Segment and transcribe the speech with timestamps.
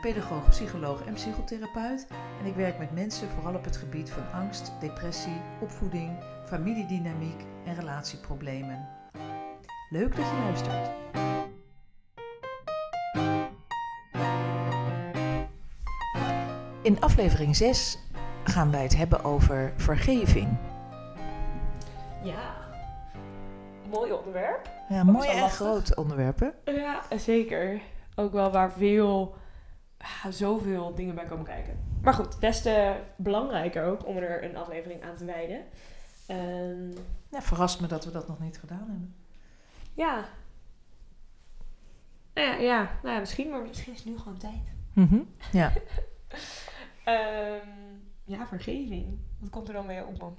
[0.00, 2.06] pedagoog, psycholoog en psychotherapeut.
[2.40, 6.10] En ik werk met mensen vooral op het gebied van angst, depressie, opvoeding,
[6.44, 8.88] familiedynamiek en relatieproblemen.
[9.90, 10.90] Leuk dat je luistert.
[16.82, 17.98] In aflevering 6
[18.44, 20.56] gaan wij het hebben over vergeving.
[22.22, 22.54] Ja,
[23.90, 24.70] mooi onderwerp.
[24.88, 25.66] Ja, mooi en lastig.
[25.66, 26.54] groot onderwerpen.
[26.64, 27.80] Ja, zeker.
[28.14, 29.34] Ook wel waar veel,
[30.30, 31.78] zoveel dingen bij komen kijken.
[32.02, 35.60] Maar goed, des te belangrijker ook om er een aflevering aan te wijden.
[36.26, 36.90] Ehm,
[37.28, 39.14] Ja, verrast me dat we dat nog niet gedaan hebben.
[39.94, 40.24] ja.
[42.34, 44.72] Nou ja, ja, nou ja, misschien, maar misschien is het nu gewoon tijd.
[44.92, 45.18] Mhm,
[45.52, 45.72] Ja.
[47.04, 47.68] Ehm,
[48.24, 49.18] ja, vergeving.
[49.38, 50.18] Wat komt er dan weer op?
[50.18, 50.36] man?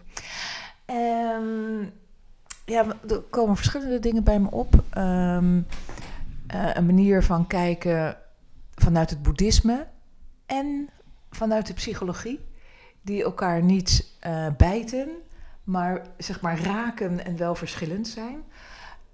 [0.86, 1.82] Ehm,
[2.66, 4.84] ja, er komen verschillende dingen bij me op.
[4.90, 5.62] Ehm,
[6.48, 8.18] eh, een manier van kijken
[8.76, 9.88] vanuit het boeddhisme
[10.46, 10.90] en
[11.30, 12.46] vanuit de psychologie,
[13.02, 15.10] die elkaar niet eh, bijten,
[15.64, 18.44] maar zeg maar raken en wel verschillend zijn.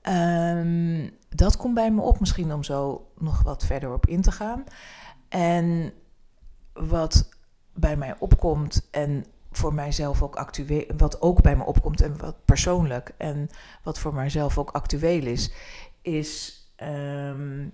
[0.02, 4.32] Ehm, dat komt bij me op, misschien om zo nog wat verder op in te
[4.32, 4.64] gaan.
[5.30, 5.94] En
[6.74, 7.30] wat
[7.74, 12.46] bij mij opkomt en voor mijzelf ook actueel, wat ook bij me opkomt en wat
[12.46, 13.50] persoonlijk en
[13.84, 15.52] wat voor mijzelf ook actueel is,
[16.02, 17.68] is ehm, eh,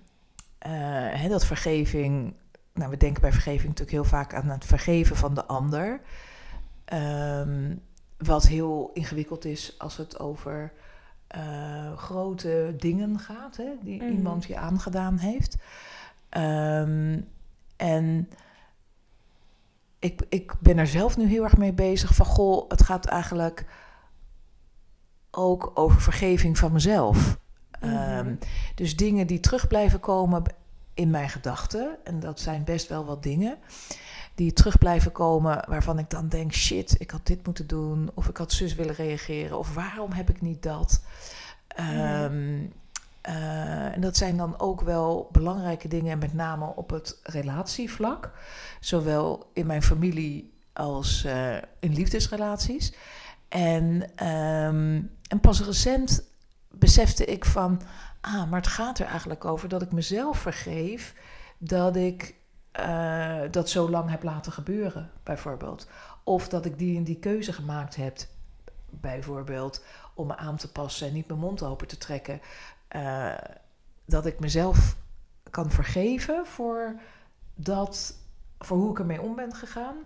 [1.18, 2.34] hè, dat vergeving.
[2.74, 6.00] Nou, we denken bij vergeving natuurlijk heel vaak aan het vergeven van de ander.
[6.84, 7.74] Ehm,
[8.18, 10.72] wat heel ingewikkeld is als het over
[11.26, 14.12] eh, grote dingen gaat, hè, die Mhm.
[14.12, 15.56] iemand je aangedaan heeft.
[16.28, 17.20] Ehm,
[17.76, 18.28] en
[19.98, 23.66] ik, ik ben er zelf nu heel erg mee bezig van, goh, het gaat eigenlijk
[25.30, 27.38] ook over vergeving van mezelf.
[27.86, 27.96] Mhm.
[27.96, 28.34] Ehm,
[28.74, 30.42] dus dingen die terug blijven komen
[30.94, 33.58] in mijn gedachten, en dat zijn best wel wat dingen,
[34.34, 38.28] die terug blijven komen waarvan ik dan denk, shit, ik had dit moeten doen, of
[38.28, 41.02] ik had zus willen reageren, of waarom heb ik niet dat?
[41.68, 42.58] Ehm,
[43.20, 48.30] eh, en dat zijn dan ook wel belangrijke dingen, en met name op het relatievlak,
[48.80, 52.94] zowel in mijn familie als eh, in liefdesrelaties.
[53.48, 56.24] En, ehm, en pas recent
[56.78, 57.80] besefte ik van,
[58.20, 61.14] ah, maar het gaat er eigenlijk over dat ik mezelf vergeef
[61.58, 62.34] dat ik
[62.72, 65.88] eh, dat zo lang heb laten gebeuren, bijvoorbeeld.
[66.24, 68.18] Of dat ik die en die keuze gemaakt heb,
[68.90, 72.40] bijvoorbeeld, om me aan te passen en niet mijn mond open te trekken.
[72.88, 73.34] Eh,
[74.04, 74.96] dat ik mezelf
[75.50, 77.00] kan vergeven voor,
[77.54, 78.14] dat,
[78.58, 79.96] voor hoe ik ermee om ben gegaan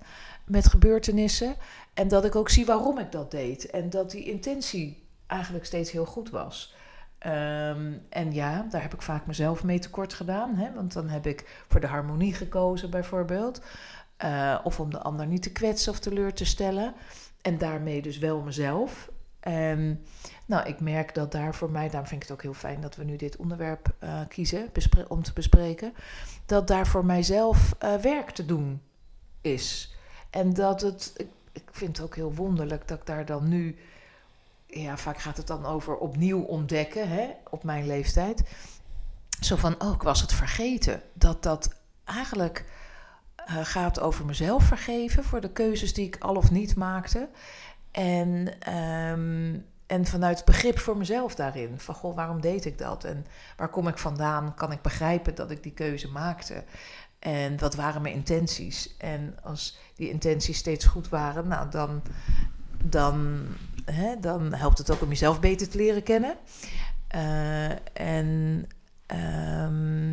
[0.45, 1.57] met gebeurtenissen.
[1.95, 3.71] En dat ik ook zie waarom ik dat deed.
[3.71, 6.75] En dat die intentie eigenlijk steeds heel goed was.
[7.19, 10.55] Ehm, en ja, daar heb ik vaak mezelf mee tekort gedaan.
[10.57, 10.73] Hè?
[10.75, 13.61] Want dan heb ik voor de harmonie gekozen, bijvoorbeeld.
[14.17, 16.95] Eh, of om de ander niet te kwetsen of teleur te stellen.
[17.43, 19.11] En daarmee dus wel mezelf.
[19.41, 20.05] En
[20.47, 22.97] nou, ik merk dat daar voor mij, daarom vind ik het ook heel fijn dat
[22.97, 24.71] we nu dit onderwerp eh, kiezen
[25.09, 25.95] om te bespreken.
[26.47, 28.83] Dat daar voor mijzelf eh, werk te doen
[29.41, 29.95] is.
[30.31, 33.79] En dat het, ik, ik vind het ook heel wonderlijk dat ik daar dan nu,
[34.71, 38.43] ja, vaak gaat het dan over opnieuw ontdekken, hè, op mijn leeftijd.
[39.41, 41.03] Zo van, oh, ik was het vergeten.
[41.13, 42.65] Dat dat eigenlijk
[43.37, 47.29] eh, gaat over mezelf vergeven voor de keuzes die ik al of niet maakte.
[47.91, 51.81] En, ehm, en vanuit begrip voor mezelf daarin.
[51.81, 53.05] Van, goh, waarom deed ik dat?
[53.05, 53.27] En
[53.57, 54.55] waar kom ik vandaan?
[54.55, 56.65] Kan ik begrijpen dat ik die keuze maakte?
[57.19, 58.97] En wat waren mijn intenties?
[58.99, 62.03] En als die intenties steeds goed waren, nou dan,
[62.85, 63.47] dan,
[63.85, 66.37] hè, dan helpt het ook om jezelf beter te leren kennen.
[67.11, 68.67] Eh, en
[69.07, 70.11] ehm,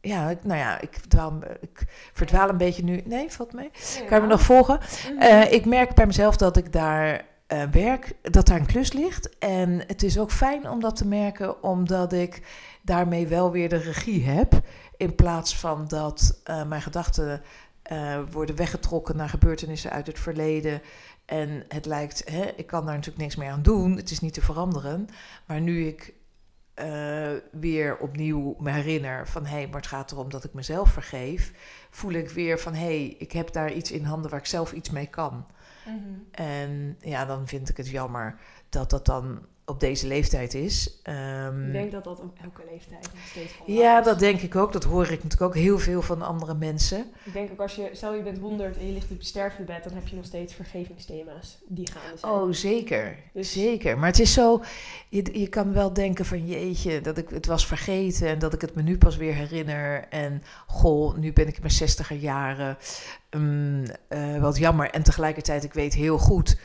[0.00, 3.02] ja, ik, nou ja, ik, dwaal, ik verdwaal een beetje nu.
[3.04, 3.70] Nee, valt mee.
[4.06, 4.78] Kan je me nog volgen?
[4.78, 5.22] Mhm.
[5.22, 9.38] Eh, ik merk bij mezelf dat ik daar eh, werk, dat daar een klus ligt.
[9.38, 12.42] En het is ook fijn om dat te merken, omdat ik
[12.82, 14.60] daarmee wel weer de regie heb.
[14.96, 17.42] In plaats van dat mijn gedachten
[18.30, 20.82] worden weggetrokken naar gebeurtenissen uit het verleden.
[21.30, 23.96] En het lijkt, hè, ik kan daar natuurlijk niks meer aan doen.
[23.96, 25.08] Het is niet te veranderen.
[25.46, 26.14] Maar nu ik
[26.74, 30.90] eh, weer opnieuw me herinner van hé, hey, maar het gaat erom dat ik mezelf
[30.90, 31.52] vergeef,
[31.90, 34.72] voel ik weer van hé, hey, ik heb daar iets in handen waar ik zelf
[34.72, 35.46] iets mee kan.
[35.86, 35.96] Mhm.
[36.30, 38.38] En ja, dan vind ik het jammer
[38.68, 41.00] dat dat dan op deze leeftijd is.
[41.02, 44.04] Ehm, Ik denk dat dat op elke leeftijd nog steeds van ja, is.
[44.04, 44.72] dat denk ik ook.
[44.72, 47.06] Dat hoor ik natuurlijk ook heel veel van andere mensen.
[47.24, 49.84] Ik denk ook als je, stel je bent 100 en je ligt op je sterfbed,
[49.84, 51.88] dan heb je nog steeds vergevingsthema's die
[52.20, 52.32] zijn.
[52.32, 53.16] Oh, zeker.
[53.32, 53.98] Dus- Zeker.
[53.98, 54.62] Maar het is zo,
[55.08, 58.60] je, je kan wel denken van jeetje, dat ik het was vergeten en dat ik
[58.60, 60.04] het me nu pas weer herinner.
[60.08, 62.76] En goh, nu ben ik in mijn zestiger jaren.
[63.36, 64.90] Mm, eh, wat jammer.
[64.90, 66.58] En tegelijkertijd, ik weet heel goed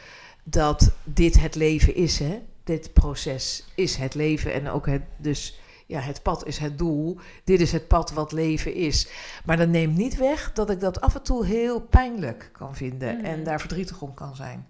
[0.43, 2.41] dat dit het leven is, hè.
[2.65, 7.17] Dit proces is het leven en ook het, dus ja, het pad is het doel.
[7.43, 9.07] Dit is het pad wat leven is.
[9.45, 13.15] Maar dat neemt niet weg dat ik dat af en toe heel pijnlijk kan vinden
[13.17, 13.25] Mhm.
[13.25, 14.67] en daar verdrietig om kan zijn.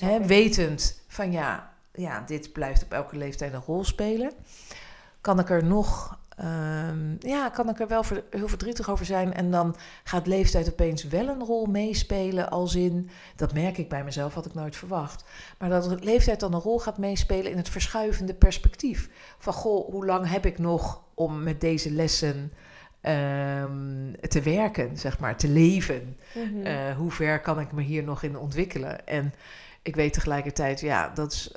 [0.00, 4.32] Nee, wetend van ja, ja, dit blijft op elke leeftijd een rol spelen.
[5.20, 9.34] Kan ik er nog, ehm, ja, kan ik er wel heel verdrietig over zijn.
[9.34, 12.50] En dan gaat leeftijd opeens wel een rol meespelen.
[12.50, 15.24] Als in, dat merk ik bij mezelf, had ik nooit verwacht.
[15.58, 19.08] Maar dat leeftijd dan een rol gaat meespelen in het verschuivende perspectief.
[19.38, 22.52] Van goh, hoe lang heb ik nog om met deze lessen
[23.00, 26.16] ehm, te werken, zeg maar, te leven?
[26.34, 26.66] Mhm.
[26.66, 29.06] Eh, hoe ver kan ik me hier nog in ontwikkelen?
[29.06, 29.34] En
[29.82, 31.54] ik weet tegelijkertijd, ja, dat is.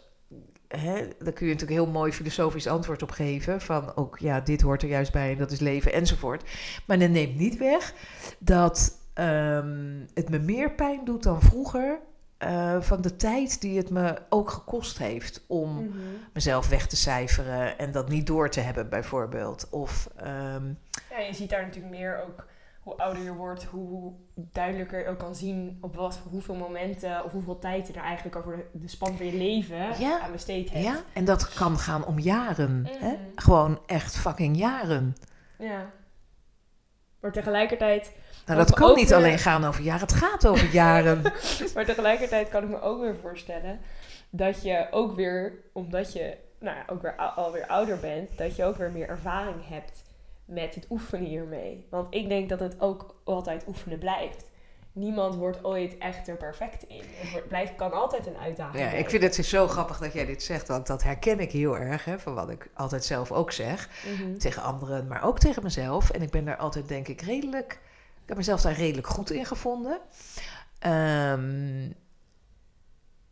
[0.67, 3.61] Hè, daar kun je natuurlijk heel mooi filosofisch antwoord op geven.
[3.61, 6.43] Van ook, ja, dit hoort er juist bij en dat is leven enzovoort.
[6.85, 7.93] Maar dat neemt niet weg
[8.39, 11.99] dat ehm, het me meer pijn doet dan vroeger.
[12.37, 15.97] eh, van de tijd die het me ook gekost heeft om Mhm.
[16.33, 19.67] mezelf weg te cijferen en dat niet door te hebben, bijvoorbeeld.
[19.69, 20.65] Of ehm,
[21.09, 22.45] Ja, je ziet daar natuurlijk meer ook
[22.87, 27.23] hoe ouder je wordt, hoe duidelijker je ook kan zien op wat voor hoeveel momenten
[27.23, 30.19] of hoeveel tijd je er eigenlijk over de, de span van je leven Ja.
[30.19, 30.83] aan besteed hebt.
[30.83, 32.85] ja, en dat kan gaan om jaren.
[32.99, 33.07] Hè?
[33.11, 33.15] Mhm.
[33.35, 35.15] Gewoon echt fucking jaren.
[35.57, 35.89] Ja.
[37.19, 38.11] Maar tegelijkertijd,
[38.45, 41.21] Nou, dat kan niet weer- alleen gaan over jaren, het gaat over jaren.
[41.73, 43.79] maar tegelijkertijd kan ik me ook weer voorstellen
[44.29, 48.63] dat je ook weer, omdat je nou ja, ook weer alweer ouder bent, dat je
[48.63, 50.03] ook weer meer ervaring hebt
[50.47, 51.85] met het oefenen hiermee.
[51.89, 54.45] Want ik denk dat het ook altijd oefenen blijft.
[54.91, 57.01] Niemand wordt ooit echt er perfect in.
[57.05, 60.25] Het wordt, blijft, kan altijd een uitdaging ja, ik vind het zo grappig dat jij
[60.25, 63.51] dit zegt, want dat herken ik heel erg, hè, van wat ik altijd zelf ook
[63.51, 63.89] zeg.
[64.05, 64.37] Mhm.
[64.37, 66.09] Tegen anderen, maar ook tegen mezelf.
[66.09, 67.71] En ik ben daar altijd, denk ik, redelijk,
[68.21, 69.99] ik heb mezelf daar redelijk goed in gevonden.
[70.79, 71.89] Ehm,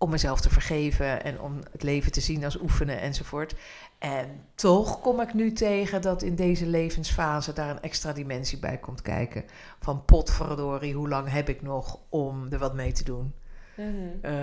[0.06, 3.56] om mezelf te vergeven en om het leven te zien als oefenen enzovoort.
[3.98, 8.78] En toch kom ik nu tegen dat in deze levensfase daar een extra dimensie bij
[8.78, 9.46] komt kijken.
[9.80, 13.34] Van potverdorie, hoe lang heb ik nog om er wat mee te doen?
[13.76, 13.92] Mhm.
[14.22, 14.34] Eh,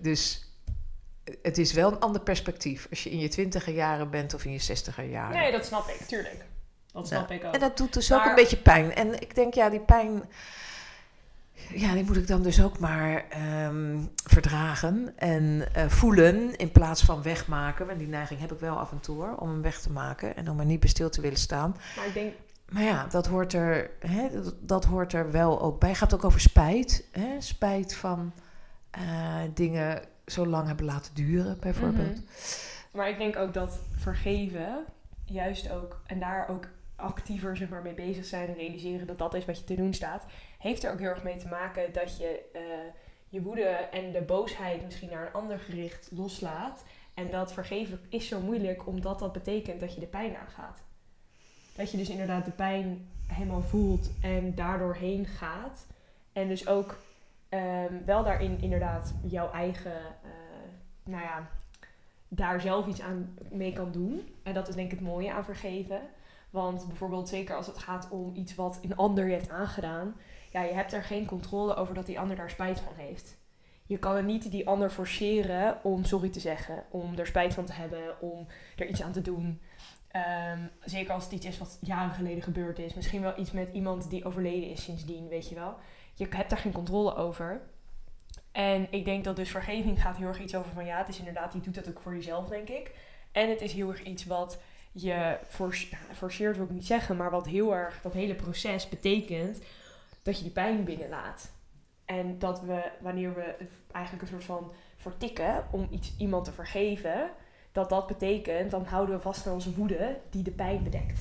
[0.00, 0.52] dus
[1.42, 4.52] het is wel een ander perspectief als je in je twintiger jaren bent of in
[4.52, 5.36] je zestiger jaren.
[5.36, 6.44] Nee, dat snap ik, tuurlijk.
[6.92, 7.54] Dat snap ik ook.
[7.54, 8.94] En dat doet dus ook een beetje pijn.
[8.94, 10.22] En ik denk, ja, die pijn.
[11.74, 17.02] Ja, die moet ik dan dus ook maar ehm, verdragen en eh, voelen in plaats
[17.02, 17.90] van wegmaken.
[17.90, 20.36] En die neiging heb ik wel af en toe hoor, om hem weg te maken
[20.36, 21.76] en om er niet bij stil te willen staan.
[21.96, 22.32] Maar ik denk,
[22.68, 25.88] Maar ja, dat hoort er, hè, dat, dat hoort er wel ook bij.
[25.88, 27.04] Het gaat ook over spijt.
[27.12, 27.40] Hè?
[27.40, 28.32] Spijt van
[28.90, 29.02] eh,
[29.54, 32.14] dingen zo lang hebben laten duren, bijvoorbeeld.
[32.14, 32.96] Mhm.
[32.96, 34.84] Maar ik denk ook dat vergeven,
[35.24, 36.66] juist ook, en daar ook
[36.98, 39.94] actiever zeg maar, mee bezig zijn en realiseren dat dat is wat je te doen
[39.94, 40.26] staat,
[40.58, 42.60] heeft er ook heel erg mee te maken dat je eh,
[43.28, 46.84] je woede en de boosheid misschien naar een ander gericht loslaat.
[47.14, 50.82] En dat vergeven is zo moeilijk omdat dat betekent dat je de pijn aangaat.
[51.76, 55.86] Dat je dus inderdaad de pijn helemaal voelt en daardoor heen gaat.
[56.32, 56.98] En dus ook
[57.48, 60.30] ehm, wel daarin inderdaad jouw eigen, eh,
[61.02, 61.48] nou ja,
[62.28, 64.34] daar zelf iets aan mee kan doen.
[64.42, 66.00] En dat is denk ik het mooie aan vergeven.
[66.50, 70.16] Want bijvoorbeeld zeker als het gaat om iets wat een ander je heeft aangedaan.
[70.50, 73.36] Ja, je hebt er geen controle over dat die ander daar spijt van heeft.
[73.86, 76.84] Je kan er niet die ander forceren om sorry te zeggen.
[76.90, 78.20] Om er spijt van te hebben.
[78.20, 79.60] Om er iets aan te doen.
[80.08, 82.94] Ehm, zeker als het iets is wat jaren geleden gebeurd is.
[82.94, 85.76] Misschien wel iets met iemand die overleden is sindsdien, weet je wel.
[86.14, 87.60] Je hebt daar geen controle over.
[88.52, 91.18] En ik denk dat dus vergeving gaat heel erg iets over van ja, het is
[91.18, 92.94] inderdaad, je doet dat ook voor jezelf, denk ik.
[93.32, 94.60] En het is heel erg iets wat
[94.92, 99.58] je force- forceert, wil ik niet zeggen, maar wat heel erg dat hele proces betekent
[100.22, 101.50] dat je die pijn binnenlaat.
[102.04, 103.54] En dat we, wanneer we
[103.92, 107.30] eigenlijk een soort van vertikken om iets, iemand te vergeven,
[107.72, 111.18] dat dat betekent, dan houden we vast aan onze woede die de pijn bedekt.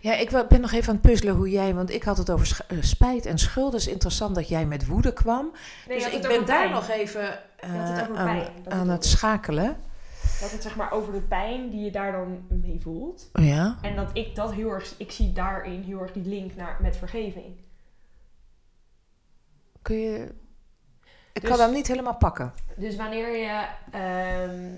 [0.00, 2.58] Ja, ik ben nog even aan het puzzelen hoe jij, want ik had het over
[2.68, 3.72] eh, spijt en schuld.
[3.72, 5.52] Dus interessant dat jij met woede kwam.
[5.88, 9.76] Nee, dus ik ben daar nog even het eh, aan, het schakelen.
[10.40, 13.30] Dat het zeg maar over de pijn die je daar dan mee voelt.
[13.32, 13.78] Ja.
[13.82, 16.96] En dat ik dat heel erg, ik zie daarin heel erg die link naar, met
[16.96, 17.56] vergeving.
[19.82, 20.34] Kun je...
[21.32, 22.52] Ik Dus- kan hem niet helemaal pakken.
[22.76, 24.72] Dus wanneer je, ehm,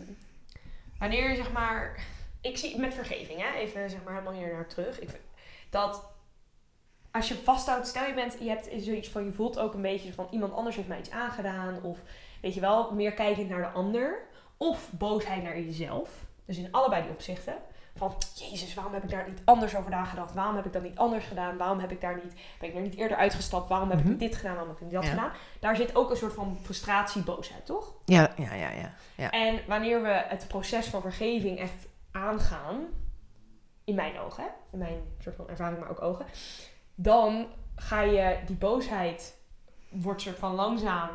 [0.98, 2.04] wanneer je zeg maar,
[2.40, 5.00] ik zie met vergeving, hè, even zeg maar helemaal hier naar terug.
[5.00, 5.20] Ik,
[5.70, 6.10] dat
[7.10, 10.12] als je vasthoudt, stel je bent, je hebt zoiets van, je voelt ook een beetje
[10.12, 11.82] van iemand anders heeft mij iets aangedaan.
[11.82, 11.98] Of
[12.42, 14.28] weet je wel, meer kijkend naar de ander.
[14.62, 16.10] Of boosheid naar jezelf.
[16.44, 17.54] Dus in allebei die opzichten.
[17.96, 20.34] Van, jezus, waarom heb ik daar niet anders over nagedacht?
[20.34, 21.56] Waarom heb ik dat niet anders gedaan?
[21.56, 23.68] Waarom heb ik daar niet, ben ik daar niet eerder uitgestapt?
[23.68, 24.06] Waarom heb Mhm.
[24.06, 24.54] ik niet dit gedaan?
[24.54, 25.10] Waarom heb ik dat Ja.
[25.10, 25.32] gedaan?
[25.60, 27.92] Daar zit ook een soort van frustratie, boosheid, toch?
[28.04, 28.92] Ja, ja, ja, ja.
[29.14, 29.30] ja.
[29.30, 32.86] En wanneer we het proces van vergeving echt aangaan,
[33.84, 36.26] in mijn ogen, hè, in mijn soort van ervaring, maar ook ogen,
[36.94, 39.36] dan ga je die boosheid
[39.88, 41.08] wordt soort van langzaam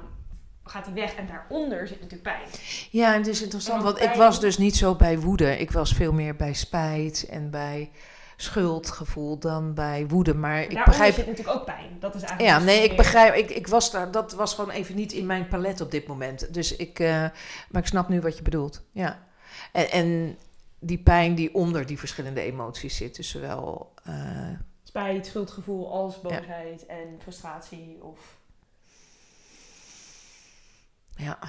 [0.65, 2.47] gaat die weg en daaronder zit natuurlijk pijn.
[2.91, 5.57] Ja, en het is interessant, want ik was dus niet zo bij woede.
[5.57, 7.91] Ik was veel meer bij spijt en bij
[8.37, 10.33] schuldgevoel dan bij woede.
[10.33, 11.13] Maar ik daaronder begrijp...
[11.13, 11.97] zit natuurlijk ook pijn.
[11.99, 13.35] Dat is eigenlijk Ja, dus nee, ik begrijp.
[13.35, 16.53] Ik, ik was daar, dat was gewoon even niet in mijn palet op dit moment.
[16.53, 17.07] Dus ik, eh,
[17.69, 18.81] maar ik snap nu wat je bedoelt.
[18.91, 19.27] Ja.
[19.71, 20.37] En, en
[20.79, 23.93] die pijn die onder die verschillende emoties zit, dus zowel.
[24.03, 24.49] eh,
[24.83, 28.37] spijt, schuldgevoel als boosheid en frustratie of
[31.15, 31.39] ja.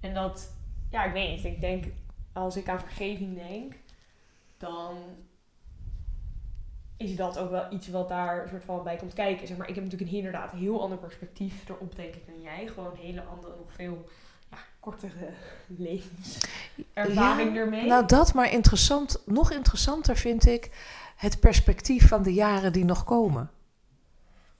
[0.00, 0.52] En dat,
[0.90, 1.44] ja, ik weet niet.
[1.44, 1.84] Ik denk,
[2.32, 3.74] als ik aan vergeving denk,
[4.56, 4.96] dan
[6.96, 9.46] is dat ook wel iets wat daar soort van bij komt kijken.
[9.46, 12.40] Zeg maar, ik heb natuurlijk een inderdaad een heel ander perspectief erop, denk ik, dan
[12.42, 12.66] jij.
[12.66, 14.08] Gewoon een hele andere, nog veel
[14.50, 15.30] ja, kortere
[15.66, 17.86] levenservaring ermee.
[17.86, 19.22] Nou, dat maar interessant.
[19.26, 20.70] Nog interessanter vind ik
[21.16, 23.50] het perspectief van de jaren die nog komen.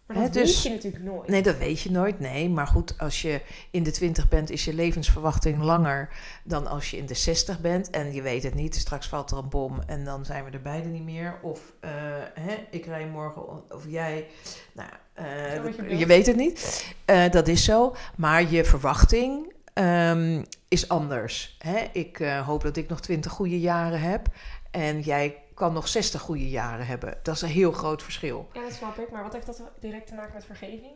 [0.08, 1.28] Maar dat weet dus- je natuurlijk nooit.
[1.28, 2.20] Nee, dat weet je nooit.
[2.20, 6.08] Nee, maar goed, als je in de 20 bent, is je levensverwachting langer
[6.44, 7.90] dan als je in de 60 bent.
[7.90, 10.62] En je weet het niet, straks valt er een bom en dan zijn we er
[10.62, 11.38] beide niet meer.
[11.42, 11.90] Of eh,
[12.34, 14.26] hè, ik rij morgen, of jij.
[14.72, 16.86] Nou, eh, je je, weet het niet.
[17.04, 17.96] Eh, dat is zo.
[18.16, 21.56] Maar je verwachting ehm, is anders.
[21.58, 21.84] Hè?
[21.92, 24.28] Ik hoop dat ik nog 20 goede jaren heb.
[24.70, 27.18] En jij kan nog 60 goede jaren hebben.
[27.22, 28.48] Dat is een heel groot verschil.
[28.52, 29.10] Ja, dat snap ik.
[29.10, 30.92] Maar wat heeft dat direct te maken met vergeving?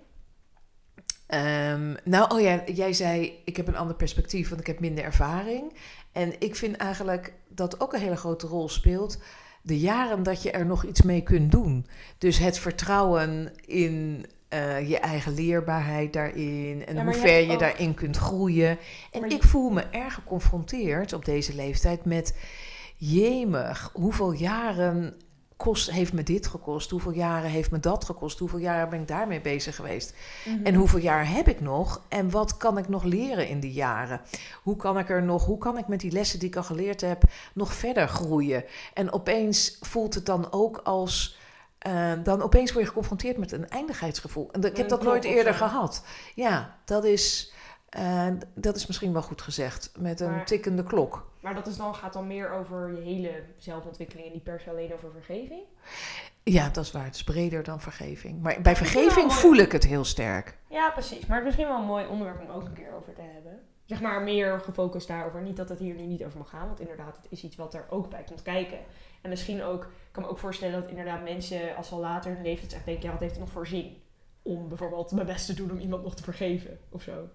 [1.27, 5.05] Ehm, nou, oh ja, jij zei, ik heb een ander perspectief, want ik heb minder
[5.05, 5.73] ervaring.
[6.13, 9.19] En ik vind eigenlijk dat ook een hele grote rol speelt.
[9.63, 11.87] De jaren dat je er nog iets mee kunt doen.
[12.19, 16.87] Dus het vertrouwen in eh, je eigen leerbaarheid daarin.
[16.87, 18.79] En Ja, hoe ver je daarin kunt groeien.
[19.13, 22.35] En je- ik voel me erg geconfronteerd op deze leeftijd met...
[23.05, 25.15] Jemig, hoeveel jaren
[25.57, 26.91] kost, heeft me dit gekost?
[26.91, 28.39] Hoeveel jaren heeft me dat gekost?
[28.39, 30.15] Hoeveel jaren ben ik daarmee bezig geweest?
[30.47, 30.65] Mhm.
[30.67, 32.03] En hoeveel jaar heb ik nog?
[32.09, 34.21] En wat kan ik nog leren in die jaren?
[34.63, 37.01] Hoe kan ik er nog, hoe kan ik met die lessen die ik al geleerd
[37.01, 37.23] heb,
[37.55, 38.65] nog verder groeien?
[38.95, 41.39] En opeens voelt het dan ook als.
[41.79, 44.49] eh, dan opeens word je geconfronteerd met een eindigheidsgevoel.
[44.53, 46.03] En ik heb dat nooit eerder gehad.
[46.35, 47.53] Ja, dat is,
[47.89, 49.91] eh, dat is misschien wel goed gezegd.
[49.99, 51.31] Met een Maar- tikkende klok.
[51.43, 54.71] Maar dat is dan, gaat dan meer over je hele zelfontwikkeling en niet per se
[54.71, 55.63] alleen over vergeving?
[56.43, 57.05] Ja, dat is waar.
[57.05, 58.43] Het is breder dan vergeving.
[58.43, 59.39] Maar bij vergeving mooi.
[59.39, 60.59] voel ik het heel sterk.
[60.69, 61.27] Ja, precies.
[61.27, 63.61] Maar het is misschien wel een mooi onderwerp om ook een keer over te hebben.
[63.85, 65.43] Zeg maar meer gefocust daarover.
[65.43, 66.67] Niet dat het hier nu niet over mag gaan.
[66.67, 68.79] Want inderdaad, het is iets wat er ook bij komt kijken.
[69.21, 72.31] En misschien ook, ik kan me ook voorstellen dat inderdaad mensen als ze al later
[72.31, 73.97] in hun leven echt denken, ja, wat heeft het nog voor zin?
[74.43, 77.29] Om bijvoorbeeld mijn best te doen om iemand nog te vergeven of zo.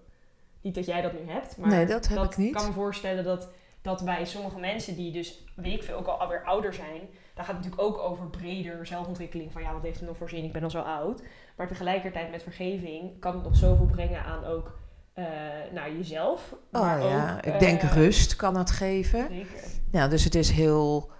[0.60, 2.54] Niet dat jij dat nu hebt, maar Nee, dat heb ik niet.
[2.54, 3.48] kan me voorstellen dat,
[3.82, 7.00] dat bij sommige mensen die dus, weet ik veel, ook al alweer ouder zijn,
[7.34, 9.52] daar gaat het natuurlijk ook over breder zelfontwikkeling.
[9.52, 10.44] Van ja, wat heeft het nog voor zin?
[10.44, 11.22] Ik ben al zo oud.
[11.56, 14.78] Maar tegelijkertijd met vergeving kan het nog zoveel brengen aan ook
[15.12, 15.24] eh,
[15.72, 16.54] naar jezelf.
[16.72, 19.26] Oh maar ja, ook, ik denk eh, rust kan het geven.
[19.30, 19.64] Zeker.
[19.92, 21.10] Ja, dus het is heel,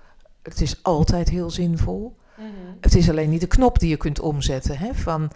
[0.43, 2.17] het is altijd heel zinvol.
[2.37, 2.47] Mhm.
[2.81, 4.79] Het is alleen niet de knop die je kunt omzetten.
[4.79, 4.95] Hè?
[4.95, 5.31] Van,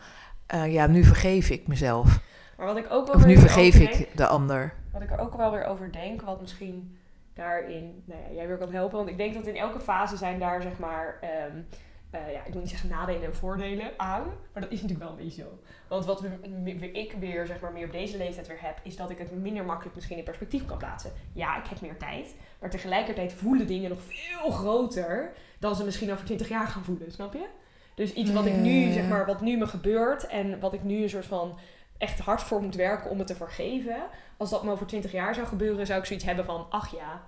[0.46, 2.20] eh, ja, nu vergeef ik mezelf.
[2.56, 4.74] Maar wat ik ook wel Of weer nu vergeef denk- ik de ander.
[4.92, 6.96] Wat ik er ook wel weer over denk, wat misschien
[7.34, 8.96] daarin, nou ja, jij weer kan helpen.
[8.96, 11.62] Want ik denk dat in elke fase zijn daar zeg maar, ehm,
[12.10, 14.22] eh, ja, ik wil niet zeggen nadelen en voordelen aan.
[14.52, 15.58] Maar dat is natuurlijk wel een beetje zo.
[15.88, 19.10] Want wat we, ik weer, zeg maar, meer op deze leeftijd weer heb, is dat
[19.10, 21.12] ik het minder makkelijk misschien in perspectief kan plaatsen.
[21.32, 22.34] Ja, ik heb meer tijd.
[22.60, 27.12] Maar tegelijkertijd voelen dingen nog veel groter dan ze misschien over 20 jaar gaan voelen,
[27.12, 27.46] snap je?
[27.94, 31.02] Dus iets wat ik nu, zeg maar, wat nu me gebeurt en wat ik nu
[31.02, 31.58] een soort van
[32.02, 33.96] echt hard voor moet werken om het te vergeven.
[34.36, 37.20] Als dat me over 20 jaar zou gebeuren, zou ik zoiets hebben van, ach ja,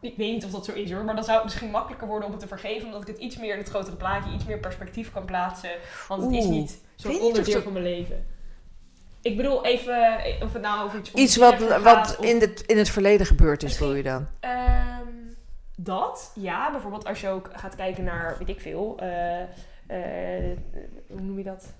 [0.00, 2.26] ik weet niet of dat zo is hoor, maar dan zou het misschien makkelijker worden
[2.26, 4.58] om het te vergeven, omdat ik het iets meer in het grotere plaatje, iets meer
[4.58, 5.70] perspectief kan plaatsen.
[6.08, 8.26] Want het is niet zo'n onderdeel dat- van mijn leven.
[9.22, 11.12] Ik bedoel even, eh, of het nou over iets...
[11.12, 14.26] Iets wat, wat gaat of- in, het, in het verleden gebeurd is, bedoel je dan?
[14.40, 15.06] Ehm,
[15.76, 16.70] dat, ja.
[16.70, 20.56] Bijvoorbeeld als je ook gaat kijken naar, weet ik veel, eh, eh,
[21.08, 21.72] hoe noem je dat?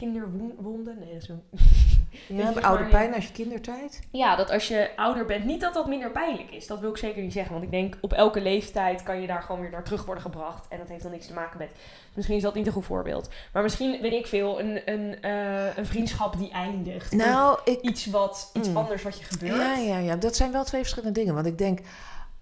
[0.00, 0.98] Kinderwonden?
[0.98, 1.28] Nee, dat is
[2.28, 2.62] een...
[2.62, 4.00] Oude pijn uit je kindertijd?
[4.10, 6.66] Ja, dat als je ouder bent, niet dat dat minder pijnlijk is.
[6.66, 7.52] Dat wil ik zeker niet zeggen.
[7.52, 10.66] Want ik denk, op elke leeftijd kan je daar gewoon weer naar terug worden gebracht.
[10.68, 11.70] En dat heeft dan niks te maken met...
[12.14, 13.28] Misschien is dat niet een goed voorbeeld.
[13.52, 17.12] Maar misschien, weet ik veel, een, een, eh, een vriendschap die eindigt.
[17.12, 18.76] Nou, ik, iets, wat, iets Mm.
[18.76, 19.56] anders wat je gebeurt.
[19.56, 21.34] Ja, ja, ja, dat zijn wel twee verschillende dingen.
[21.34, 21.80] Want ik denk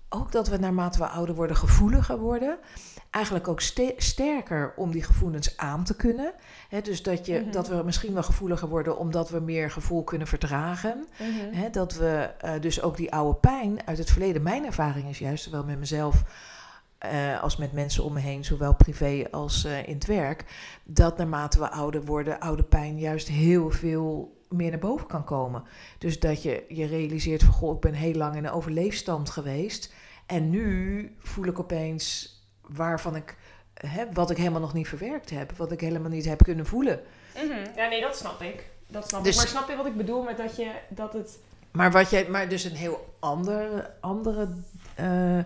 [0.08, 2.58] ook dat we naarmate we ouder worden gevoeliger worden.
[3.10, 6.32] Eigenlijk ook ste- sterker om die gevoelens aan te kunnen.
[6.82, 7.50] Dus dat, je, Mhm.
[7.50, 11.06] dat we misschien wel gevoeliger worden omdat we meer gevoel kunnen verdragen.
[11.18, 11.70] Mhm.
[11.72, 14.42] Dat we eh, dus ook die oude pijn uit het verleden.
[14.42, 16.22] Mijn ervaring is juist, zowel met mezelf
[16.98, 20.44] eh, als met mensen om me heen, zowel privé als eh, in het werk.
[20.84, 25.62] Dat naarmate we ouder worden, oude pijn juist heel veel meer naar boven kan komen.
[25.98, 29.92] Dus dat je je realiseert van, goh, ik ben heel lang in een overleefstand geweest.
[30.26, 32.36] En nu voel ik opeens
[32.68, 33.37] waarvan ik,
[33.75, 35.52] hè, wat ik helemaal nog niet verwerkt heb.
[35.56, 37.00] Wat ik helemaal niet heb kunnen voelen.
[37.34, 37.76] Mhm.
[37.76, 38.66] Ja, nee, dat snap ik.
[38.87, 39.40] Dat snap Dus- ik.
[39.40, 41.38] Maar snap je wat ik bedoel met dat je dat het.
[41.72, 44.48] Maar, wat jij, maar dus een heel andere, andere,
[44.94, 45.38] eh,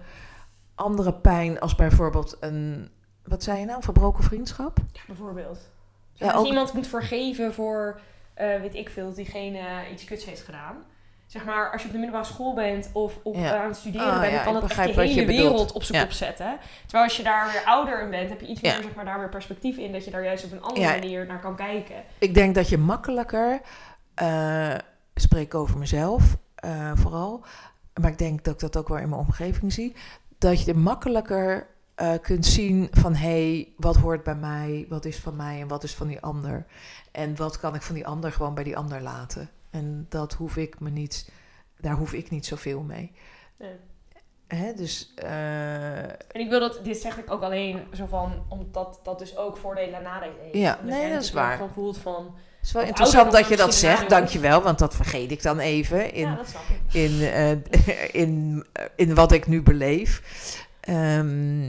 [0.74, 2.90] andere pijn als bijvoorbeeld een,
[3.24, 4.78] wat zei je nou, een verbroken vriendschap?
[4.92, 5.58] Ja, bijvoorbeeld.
[6.12, 8.00] Ja, als ook- iemand moet vergeven voor,
[8.34, 9.60] eh, weet ik veel, dat diegene
[9.92, 10.76] iets kuts heeft gedaan.
[11.32, 13.54] Zeg maar, als je op de middelbare school bent of op, Ja.
[13.54, 16.02] eh, aan het studeren Ah, bent, dan kan het echt je hele wereld op zijn
[16.02, 16.58] kop zetten.
[16.82, 19.18] Terwijl als je daar weer ouder in bent, heb je iets meer, zeg maar, daar
[19.18, 19.92] weer perspectief in.
[19.92, 21.96] Dat je daar juist op een andere manier naar kan kijken.
[22.18, 23.60] Ik denk dat je makkelijker,
[24.14, 24.74] eh
[25.14, 27.44] spreek over mezelf eh, vooral,
[28.00, 29.96] maar ik denk dat ik dat ook wel in mijn omgeving zie,
[30.38, 31.66] dat je makkelijker
[32.22, 35.82] kunt zien van hé, hey, wat hoort bij mij, wat is van mij en wat
[35.82, 36.66] is van die ander.
[37.12, 39.50] En wat kan ik van die ander gewoon bij die ander laten.
[39.72, 41.30] En dat hoef ik me niet,
[41.80, 43.12] daar hoef ik niet zoveel mee.
[43.58, 43.76] Nee.
[44.46, 49.00] Hè, dus eh, En ik wil dat, dit zeg ik ook alleen zo van, omdat
[49.02, 50.54] dat dus ook voordelen en nadelen heeft.
[50.56, 51.60] Ja, Omdat nee, dat is waar.
[51.72, 55.42] Voelt van, het is wel interessant dat je dat zegt, dankjewel, want dat vergeet ik
[55.42, 56.94] dan even in, ja, dat snap ik.
[56.94, 57.50] in, eh,
[58.22, 58.64] in,
[58.96, 60.22] in wat ik nu beleef.
[60.80, 61.68] Ehm,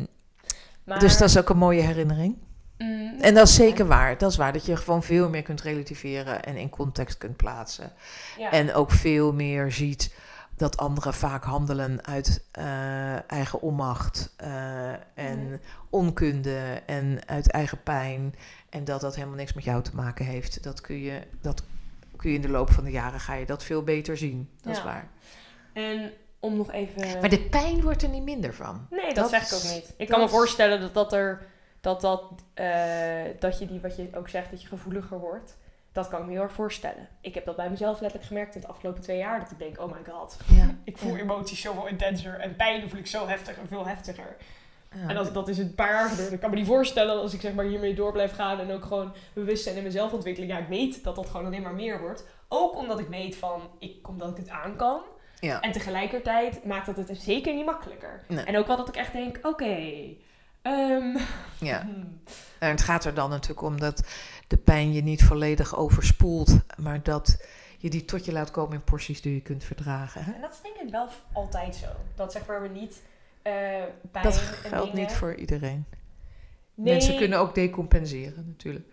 [0.83, 2.37] Maar, dus dat is ook een mooie herinnering.
[2.77, 4.17] Mm, En dat is zeker waar.
[4.17, 7.91] Dat is waar dat je gewoon veel meer kunt relativeren en in context kunt plaatsen.
[8.37, 8.51] ja.
[8.51, 10.13] En ook veel meer ziet
[10.57, 15.57] dat anderen vaak handelen uit eh, eigen onmacht eh, en Mhm.
[15.89, 18.35] onkunde en uit eigen pijn.
[18.69, 20.63] En dat dat helemaal niks met jou te maken heeft.
[20.63, 21.63] Dat kun je, dat
[22.17, 24.49] kun je in de loop van de jaren ga je dat veel beter zien.
[24.61, 25.07] Dat is waar.
[25.73, 27.19] En om nog even...
[27.19, 28.87] Maar de pijn wordt er niet minder van.
[28.89, 29.93] Nee, dat, Dat zeg ik ook niet.
[29.97, 31.45] Ik kan me voorstellen dat dat er...
[31.83, 35.57] Dat, dat, eh, dat je die, wat je ook zegt, dat je gevoeliger wordt.
[35.91, 37.07] Dat kan ik me heel erg voorstellen.
[37.21, 39.39] Ik heb dat bij mezelf letterlijk gemerkt in de afgelopen twee jaar.
[39.39, 40.37] Dat ik denk, oh my god.
[40.47, 40.75] Ja.
[40.83, 42.39] Ik voel emoties zoveel intenser.
[42.39, 44.35] En pijn voel ik zo heftig en veel heftiger.
[44.95, 45.07] Ja.
[45.07, 46.31] En dat, dat is een paar jaar gebeurd.
[46.31, 48.59] Ik kan me niet voorstellen als ik zeg maar hiermee door blijf gaan.
[48.59, 50.49] En ook gewoon bewustzijn in mezelf ontwikkelen.
[50.49, 52.25] Ja, ik weet dat dat gewoon alleen maar meer wordt.
[52.47, 55.01] Ook omdat ik weet van, ik, omdat ik het aan kan.
[55.39, 55.61] ja.
[55.61, 58.23] En tegelijkertijd maakt dat het zeker niet makkelijker.
[58.27, 58.45] Nee.
[58.45, 59.75] En ook wel dat ik echt denk, oké,
[60.63, 61.17] ehm,
[61.59, 61.81] ja.
[61.85, 62.21] hmm,
[62.59, 64.03] En het gaat er dan natuurlijk om dat
[64.47, 67.43] de pijn je niet volledig overspoelt, maar dat
[67.77, 70.23] je die tot je laat komen in porties die je kunt verdragen.
[70.23, 70.31] Hè?
[70.33, 71.87] En dat is denk ik wel altijd zo.
[72.15, 73.01] Dat zeg maar we niet
[74.11, 75.85] pijn Dat geldt dingen- niet voor iedereen.
[76.75, 78.85] Nee, Mensen kunnen ook decompenseren natuurlijk.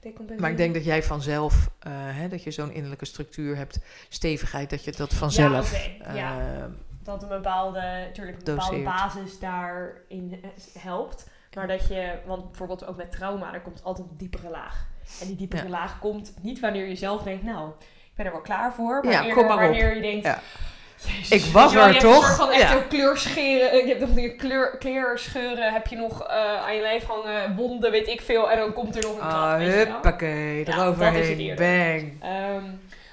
[0.00, 0.40] decompenseren.
[0.40, 3.78] Maar ik denk dat jij vanzelf, eh, hè, dat je zo'n innerlijke structuur hebt,
[4.08, 6.70] stevigheid, dat je dat vanzelf ja.
[7.04, 8.84] Dat een bepaalde, natuurlijk een bepaalde Doseert.
[8.96, 10.40] basis daarin
[10.78, 11.28] helpt.
[11.54, 14.86] Maar dat je, want bijvoorbeeld ook met trauma, er komt altijd een diepere laag.
[15.20, 15.68] En die diepere Ja.
[15.68, 19.00] laag komt niet wanneer je zelf denkt, nou, ik ben er wel klaar voor.
[19.04, 19.60] Maar Ja, eerder kom maar op.
[19.62, 20.38] wanneer je denkt, Ja.
[21.06, 22.24] Jezus, Ik was er je hebt een toch?
[22.24, 22.76] soort van echt Ja.
[22.76, 27.04] een kleurscheren, je hebt nog die kleur, kleerscheuren, heb je nog eh, aan je lijf
[27.06, 28.50] hangen, wonden, weet ik veel.
[28.50, 29.76] En dan komt er nog een klap, Ah, je wel.
[29.76, 32.22] huppakee, eroverheen, bang.
[32.22, 32.64] Ehm,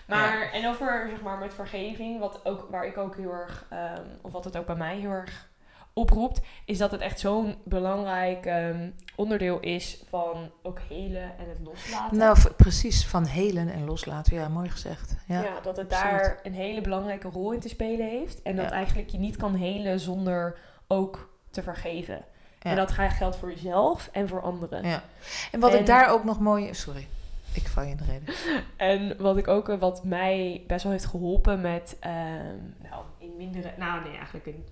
[0.07, 4.03] maar, en over, zeg maar, met vergeving, wat ook, waar ik ook heel erg, ehm,
[4.21, 5.49] of wat het ook bij mij heel erg
[5.93, 11.59] oproept, is dat het echt zo'n belangrijk ehm, onderdeel is van ook helen en het
[11.63, 12.17] loslaten.
[12.17, 14.33] Nou, precies, van helen en loslaten.
[14.35, 15.15] Ja, mooi gezegd.
[15.27, 15.41] Ja.
[15.41, 16.11] ja, dat het absoluut.
[16.21, 18.41] daar een hele belangrijke rol in te spelen heeft.
[18.41, 18.71] En dat Ja.
[18.71, 22.25] eigenlijk je niet kan helen zonder ook te vergeven.
[22.59, 22.69] Ja.
[22.69, 24.87] En dat geldt voor jezelf en voor anderen.
[24.87, 25.03] Ja.
[25.51, 26.73] En wat En- ik daar ook nog mooi...
[26.73, 27.07] Sorry,
[27.53, 28.33] ik val je in de reden.
[28.75, 33.33] En wat ik ook, eh, wat mij best wel heeft geholpen met, ehm, nou, in
[33.37, 34.65] mindere, nou nee, eigenlijk in,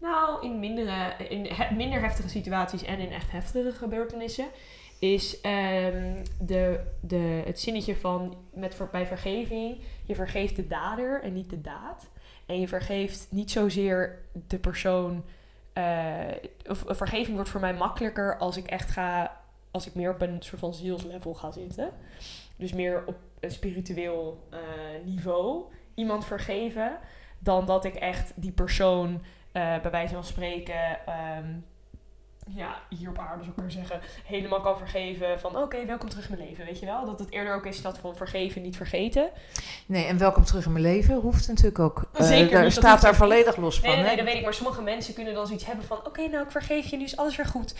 [0.00, 4.46] nou, in mindere, in minder heftige situaties en in echt heftige gebeurtenissen,
[4.98, 11.32] is ehm, de, de, het zinnetje van met, bij vergeving, je vergeeft de dader en
[11.32, 12.08] niet de daad.
[12.46, 15.24] En je vergeeft niet zozeer de persoon.
[16.68, 19.40] of vergeving wordt voor mij makkelijker als ik echt ga,
[19.76, 21.90] als ik meer op een soort van zielslevel ga zitten.
[22.56, 24.58] Dus meer op een spiritueel eh,
[25.04, 25.62] niveau
[25.94, 26.98] iemand vergeven,
[27.38, 31.06] dan dat ik echt die persoon eh, bij wijze van spreken.
[31.06, 31.54] ehm,
[32.48, 36.28] ja, hier op aarde zou ik maar zeggen, helemaal kan vergeven van oké, welkom terug
[36.28, 37.04] in mijn leven, weet je wel?
[37.06, 39.30] Dat het eerder ook is dat van vergeven, niet vergeten.
[39.86, 42.10] Nee, en welkom terug in mijn leven hoeft natuurlijk ook.
[42.12, 43.88] eh, Zeker daar staat daar volledig los van.
[43.90, 44.42] Nee, nee, dat weet ik.
[44.42, 46.06] Maar sommige mensen kunnen dan zoiets hebben van...
[46.06, 47.74] Oké, nou, ik vergeef je, nu is alles weer goed.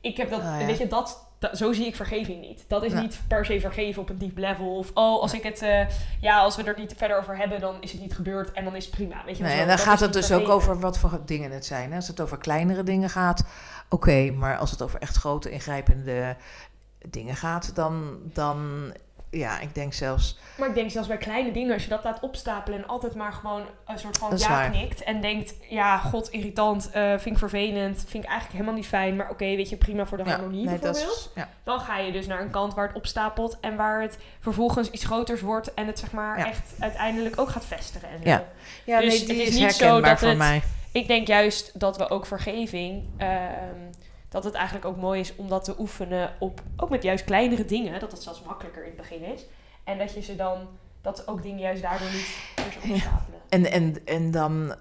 [0.00, 0.40] Ik heb dat...
[0.40, 0.66] Ah, ja.
[0.66, 1.56] Weet je, dat, dat...
[1.58, 2.64] Zo zie ik vergeving niet.
[2.68, 3.00] Dat is Ja.
[3.00, 4.76] niet per se vergeven op een diep level.
[4.76, 5.62] Of, oh, als ik het...
[5.62, 5.86] eh,
[6.20, 8.52] ja, als we er niet verder over hebben, dan is het niet gebeurd.
[8.52, 10.80] En dan is het prima, weet je Nee, en dan gaat het dus ook over
[10.80, 11.90] wat voor dingen het zijn.
[11.90, 11.96] hè.
[11.96, 13.44] Als het over kleinere dingen gaat,
[13.88, 14.30] oké.
[14.30, 16.36] maar als het over echt grote, ingrijpende
[17.08, 18.90] dingen gaat, dan, dan
[19.30, 20.38] ja, ik denk zelfs...
[20.58, 22.78] Maar ik denk zelfs bij kleine dingen, als je dat laat opstapelen...
[22.78, 24.70] en altijd maar gewoon een soort van ja waar.
[24.70, 25.02] knikt...
[25.02, 27.96] en denkt, ja, god, irritant, eh, vind ik vervelend...
[28.08, 29.16] vind ik eigenlijk helemaal niet fijn...
[29.16, 31.16] maar oké, weet je, prima voor de Ja, harmonie nee, bijvoorbeeld.
[31.16, 31.48] is, ja.
[31.64, 35.04] Dan ga je dus naar een kant waar het opstapelt en waar het vervolgens iets
[35.04, 38.08] groters wordt en het zeg maar echt uiteindelijk ook gaat vestigen.
[38.08, 38.28] En zo.
[38.28, 38.44] Ja.
[38.84, 40.62] ja, Dus nee, het die is is, niet zo dat voor het- mij.
[40.92, 43.38] Ik denk juist dat we ook vergeving, ehm,
[44.30, 47.64] dat het eigenlijk ook mooi is om dat te oefenen op, ook met juist kleinere
[47.64, 49.44] dingen, dat het zelfs makkelijker in het begin is.
[49.84, 50.68] En dat je ze dan,
[51.00, 52.94] dat ook dingen juist daardoor niet zo Ja.
[52.94, 53.40] opstapelen.
[53.48, 54.74] En, en, en dan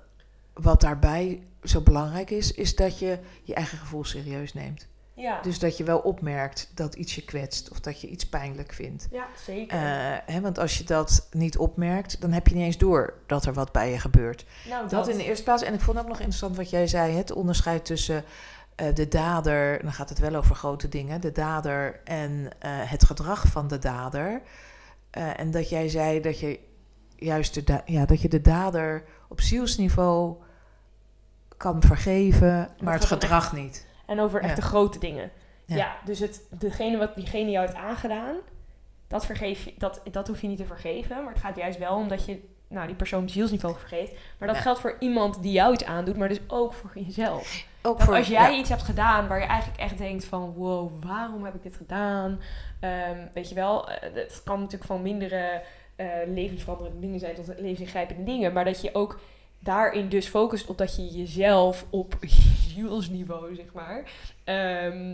[0.53, 4.87] wat daarbij zo belangrijk is, is dat je je eigen gevoel serieus neemt.
[5.13, 8.73] Ja, Dus dat je wel opmerkt dat iets je kwetst of dat je iets pijnlijk
[8.73, 9.07] vindt.
[9.11, 9.77] ja zeker.
[9.77, 13.45] Eh, hè, want als je dat niet opmerkt, dan heb je niet eens door dat
[13.45, 14.45] er wat bij je gebeurt.
[14.69, 15.63] nou, Dat in de eerste plaats.
[15.63, 18.23] En ik vond ook nog interessant wat jij zei: het onderscheid tussen
[18.93, 23.47] de dader, dan gaat het wel over grote dingen, de dader en eh, het gedrag
[23.47, 24.41] van de dader.
[25.09, 26.59] Eh, en dat jij zei dat je
[27.15, 30.35] juist de, da- ja, dat je de dader op zielsniveau
[31.57, 33.87] kan vergeven, maar het gedrag niet.
[34.05, 34.55] En over echt Ja.
[34.55, 35.31] de grote dingen.
[35.65, 35.75] Ja.
[35.75, 38.35] Ja, dus het, degene wat diegene jou heeft aangedaan,
[39.07, 41.23] dat, vergeef je, dat, dat hoef je niet te vergeven.
[41.23, 44.17] Maar het gaat juist wel omdat je nou, die persoon zielsniveau vergeet.
[44.37, 44.63] Maar dat Ja.
[44.63, 47.67] geldt voor iemand die jou iets aandoet, maar dus ook voor jezelf.
[47.81, 50.53] Ook Dat voor, als jij ja, iets hebt gedaan waar je eigenlijk echt denkt van...
[50.53, 52.39] wow, waarom heb ik dit gedaan?
[52.79, 55.61] Ehm, weet je wel, eh, het kan natuurlijk van mindere
[55.95, 57.35] eh, levensveranderende dingen zijn...
[57.35, 58.53] tot levensingrijpende dingen.
[58.53, 59.19] Maar dat je ook
[59.59, 62.15] daarin dus focust op dat je jezelf op
[62.73, 64.03] zielsniveau, zeg maar...
[64.43, 65.13] ehm,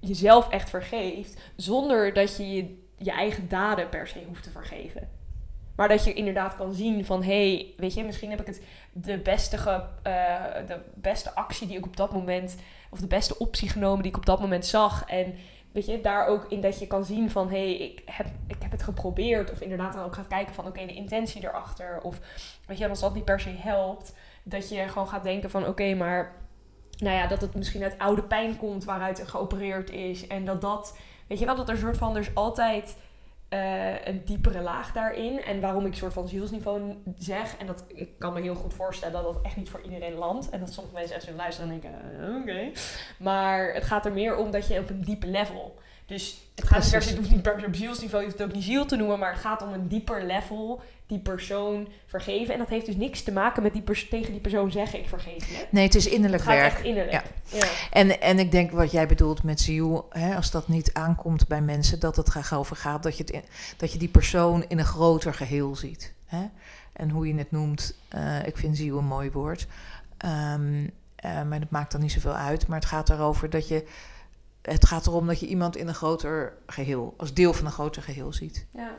[0.00, 1.40] jezelf echt vergeeft...
[1.56, 5.08] zonder dat je je, je eigen daden per se hoeft te vergeven.
[5.76, 7.22] Maar dat je inderdaad kan zien van...
[7.22, 11.66] hé, hey, weet je, misschien heb ik het de beste, ge- eh, de beste actie
[11.66, 12.56] die ik op dat moment...
[12.90, 15.04] of de beste optie genomen die ik op dat moment zag.
[15.04, 15.34] En
[15.72, 17.50] weet je, daar ook in dat je kan zien van...
[17.50, 19.52] hé, hey, ik, heb, ik heb het geprobeerd.
[19.52, 20.66] Of inderdaad dan ook gaat kijken van...
[20.66, 22.00] oké, de intentie erachter.
[22.02, 22.20] Of
[22.66, 24.14] weet je, als dat niet per se helpt...
[24.42, 25.66] dat je gewoon gaat denken van...
[25.66, 26.34] oké, maar...
[26.98, 30.26] nou ja, dat het misschien uit oude pijn komt waaruit er geopereerd is.
[30.26, 30.98] En dat dat...
[31.26, 32.16] Weet je wel, dat er een soort van...
[32.16, 32.96] is altijd
[33.52, 35.42] eh, een diepere laag daarin.
[35.42, 37.56] En waarom ik soort van zielsniveau zeg.
[37.56, 40.50] En dat ik kan me heel goed voorstellen dat dat echt niet voor iedereen landt.
[40.50, 42.70] En dat sommige mensen echt zo luisteren en denken, eh, oké.
[43.18, 45.78] Maar het gaat er meer om dat je op een diepe level.
[46.12, 48.38] Dus het, gaat niet per se, het hoeft niet per se op zielsniveau, je hoeft
[48.40, 49.18] het ook niet ziel te noemen.
[49.18, 52.52] Maar het gaat om een dieper level die persoon vergeven.
[52.52, 55.08] En dat heeft dus niks te maken met die pers- tegen die persoon zeggen ik
[55.08, 55.66] vergeef je.
[55.70, 56.72] Nee, het is Het innerlijk gaat werk.
[56.72, 57.22] echt innerlijk.
[57.44, 57.64] Ja.
[57.90, 61.60] En, en ik denk wat jij bedoelt met ziel, hè, als dat niet aankomt bij
[61.60, 63.44] mensen, dat het graag over gaat dat je, het in-
[63.76, 66.12] dat je die persoon in een groter geheel ziet.
[66.26, 66.42] Hè?
[66.92, 69.66] En hoe je het noemt, eh, ik vind ziel een mooi woord.
[70.16, 72.66] Ehm, eh, maar dat maakt dan niet zoveel uit.
[72.66, 73.84] Maar het gaat erover dat je.
[74.62, 78.02] Het gaat erom dat je iemand in een groter geheel, als deel van een groter
[78.02, 78.66] geheel ziet.
[78.70, 78.94] Ja,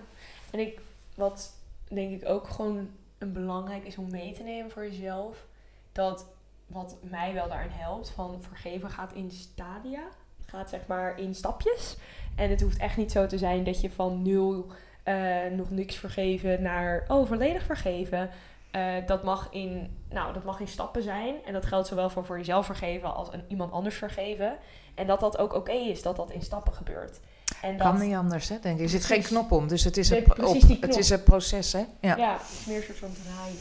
[0.51, 0.81] en ik,
[1.15, 1.53] wat
[1.87, 5.45] denk ik ook gewoon een belangrijk is om mee te nemen voor jezelf,
[5.91, 6.25] dat
[6.67, 10.03] wat mij wel daarin helpt, van vergeven gaat in stadia,
[10.45, 11.97] gaat zeg maar in stapjes.
[12.35, 14.71] En het hoeft echt niet zo te zijn dat je van nul
[15.03, 18.29] eh, nog niks vergeven naar oh volledig vergeven.
[18.71, 21.35] Eh, dat, mag in, nou, dat mag in stappen zijn.
[21.45, 24.57] En dat geldt zowel voor voor jezelf vergeven als een, iemand anders vergeven.
[24.95, 27.19] En dat dat ook oké is dat dat in stappen gebeurt.
[27.61, 28.59] En dat, Kan niet anders, hè?
[28.61, 28.83] Denk ik.
[28.83, 31.83] Er zit geen knop om, dus het is, een, op- het is een proces, hè?
[31.99, 32.17] Ja.
[32.17, 33.57] Ja, het is meer een soort van draaien.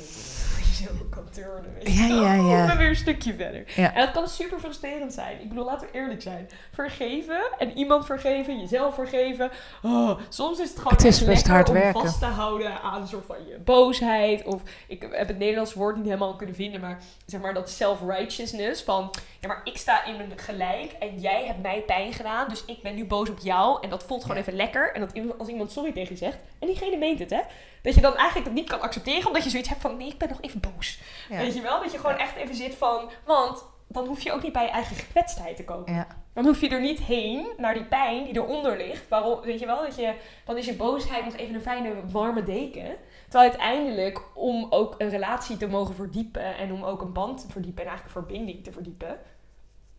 [1.83, 2.77] Weet Ja, ja, ja.
[2.77, 3.65] Weer een stukje verder.
[3.77, 3.95] Ja.
[3.95, 5.41] En dat kan super frustrerend zijn.
[5.41, 6.49] Ik bedoel, laten we eerlijk zijn.
[6.73, 9.51] Vergeven en iemand vergeven, jezelf vergeven.
[9.83, 12.01] Oh, soms is het gewoon Het is best lekker hard om werken.
[12.01, 14.45] vast te houden aan een soort van je boosheid.
[14.45, 18.83] Of ik heb het Nederlandse woord niet helemaal kunnen vinden, maar zeg maar dat self-righteousness.
[18.83, 22.65] Van, ja, maar ik sta in mijn gelijk en jij hebt mij pijn gedaan, dus
[22.65, 23.79] ik ben nu boos op jou.
[23.83, 24.43] En dat voelt gewoon Ja.
[24.43, 24.93] even lekker.
[24.95, 27.41] En dat als iemand sorry tegen je zegt, en diegene meent het, hè.
[27.83, 30.19] Dat je dan eigenlijk dat niet kan accepteren, omdat je zoiets hebt van, nee, ik
[30.19, 30.99] ben nog even boos.
[31.29, 31.37] Ja.
[31.37, 31.83] Weet je wel?
[31.83, 34.71] Dat je gewoon echt even zit van, want dan hoef je ook niet bij je
[34.71, 35.95] eigen gekwetstheid te komen.
[35.95, 36.07] Ja.
[36.35, 39.09] Dan hoef je er niet heen naar die pijn die eronder ligt.
[39.09, 42.43] Waarom, weet je wel, dat je, dan is je boosheid nog even een fijne warme
[42.43, 42.97] deken.
[43.29, 47.53] Terwijl uiteindelijk, om ook een relatie te mogen verdiepen en om ook een band te
[47.53, 49.19] verdiepen en eigenlijk een verbinding te verdiepen,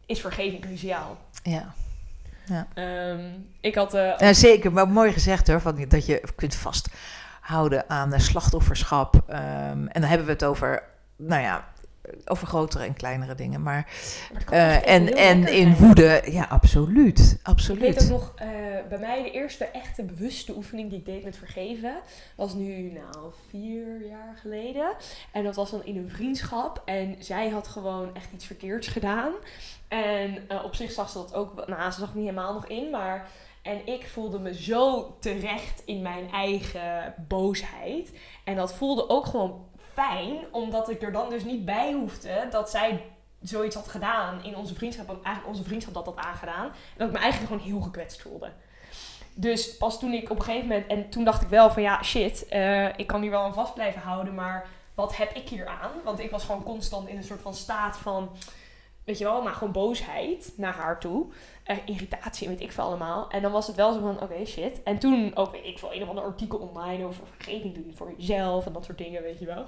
[0.05, 1.17] is vergeving cruciaal.
[1.43, 1.73] Ja.
[2.73, 3.19] Ehm,
[3.61, 3.93] ik had.
[3.93, 9.23] eh, Ja, zeker, maar mooi gezegd hoor, van, dat je kunt vasthouden aan slachtofferschap.
[9.27, 9.41] Ehm,
[9.87, 10.83] en dan hebben we het over,
[11.17, 11.65] nou ja,
[12.25, 13.61] over grotere en kleinere dingen.
[13.61, 13.87] Maar,
[14.49, 15.75] eh, en, en in zijn.
[15.75, 17.19] woede, ja, absoluut.
[17.19, 18.09] Ik weet ook Absoluut.
[18.09, 18.47] nog, eh,
[18.89, 21.95] bij mij de eerste echte bewuste oefening die ik deed met vergeven,
[22.35, 24.95] was nu, nou, vier jaar geleden.
[25.31, 26.81] En dat was dan in een vriendschap.
[26.85, 29.33] En zij had gewoon echt iets verkeerds gedaan.
[29.87, 32.67] En eh, op zich zag ze dat ook, nou, ze zag het niet helemaal nog
[32.67, 33.27] in, maar...
[33.61, 38.11] En ik voelde me zo terecht in mijn eigen boosheid.
[38.43, 42.69] En dat voelde ook gewoon fijn, omdat ik er dan dus niet bij hoefde dat
[42.69, 43.03] zij
[43.41, 45.07] zoiets had gedaan in onze vriendschap.
[45.07, 46.65] Want eigenlijk onze vriendschap dat had aangedaan.
[46.65, 48.51] En dat ik me eigenlijk gewoon heel gekwetst voelde.
[49.35, 50.87] Dus pas toen ik op een gegeven moment...
[50.87, 52.47] En toen dacht ik wel van ja, shit.
[52.47, 54.35] eh, ik kan hier wel aan vast blijven houden.
[54.35, 55.91] Maar wat heb ik hier aan?
[56.03, 58.29] Want ik was gewoon constant in een soort van staat van...
[59.03, 61.25] Weet je wel, nou gewoon boosheid naar haar toe.
[61.63, 63.29] Eh, irritatie, weet ik veel allemaal.
[63.29, 64.83] En dan was het wel zo van, oké, shit.
[64.83, 68.13] En toen ook, weet ik veel, een of ander artikel online over vergeving doen voor
[68.17, 69.65] jezelf en dat soort dingen, weet je wel.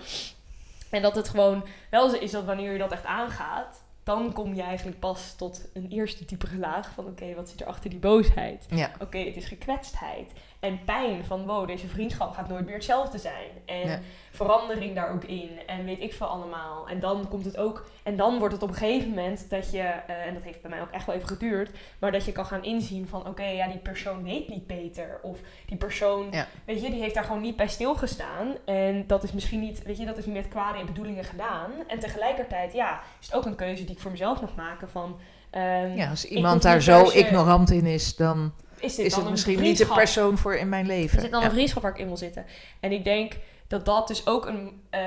[0.90, 4.54] En dat het gewoon wel zo is dat wanneer je dat echt aangaat, dan kom
[4.54, 8.00] je eigenlijk pas tot een eerste diepere laag van, oké, wat zit er achter die
[8.00, 8.66] boosheid?
[8.70, 8.92] Ja.
[9.00, 10.32] Oké, het is gekwetstheid.
[10.66, 13.50] En pijn van, wow, deze vriendschap gaat nooit meer hetzelfde zijn.
[13.66, 14.00] En Ja.
[14.32, 15.50] verandering daar ook in.
[15.68, 16.88] En weet ik veel allemaal.
[16.88, 17.86] En dan komt het ook...
[18.04, 19.78] En dan wordt het op een gegeven moment dat je...
[19.80, 21.70] eh, en dat heeft bij mij ook echt wel even geduurd.
[22.00, 23.28] Maar dat je kan gaan inzien van...
[23.28, 25.20] Oké, ja, die persoon weet niet beter.
[25.22, 26.28] Of die persoon...
[26.32, 26.48] Ja.
[26.66, 28.48] Weet je, die heeft daar gewoon niet bij stilgestaan.
[28.66, 29.84] En dat is misschien niet...
[29.84, 31.72] Weet je, dat is niet met kwade bedoelingen gedaan.
[31.88, 33.02] En tegelijkertijd, ja...
[33.20, 35.18] Is het ook een keuze die ik voor mezelf mag maken van...
[35.50, 38.54] ehm, Ja, als iemand daar zo ignorant in is, dan
[38.86, 41.16] is, dit is dan het een misschien niet de persoon voor in mijn leven.
[41.16, 41.46] Er zit dan Ja.
[41.46, 42.46] een vriendschap waar ik in wil zitten.
[42.80, 44.82] En ik denk dat dat dus ook een...
[44.90, 45.02] eh,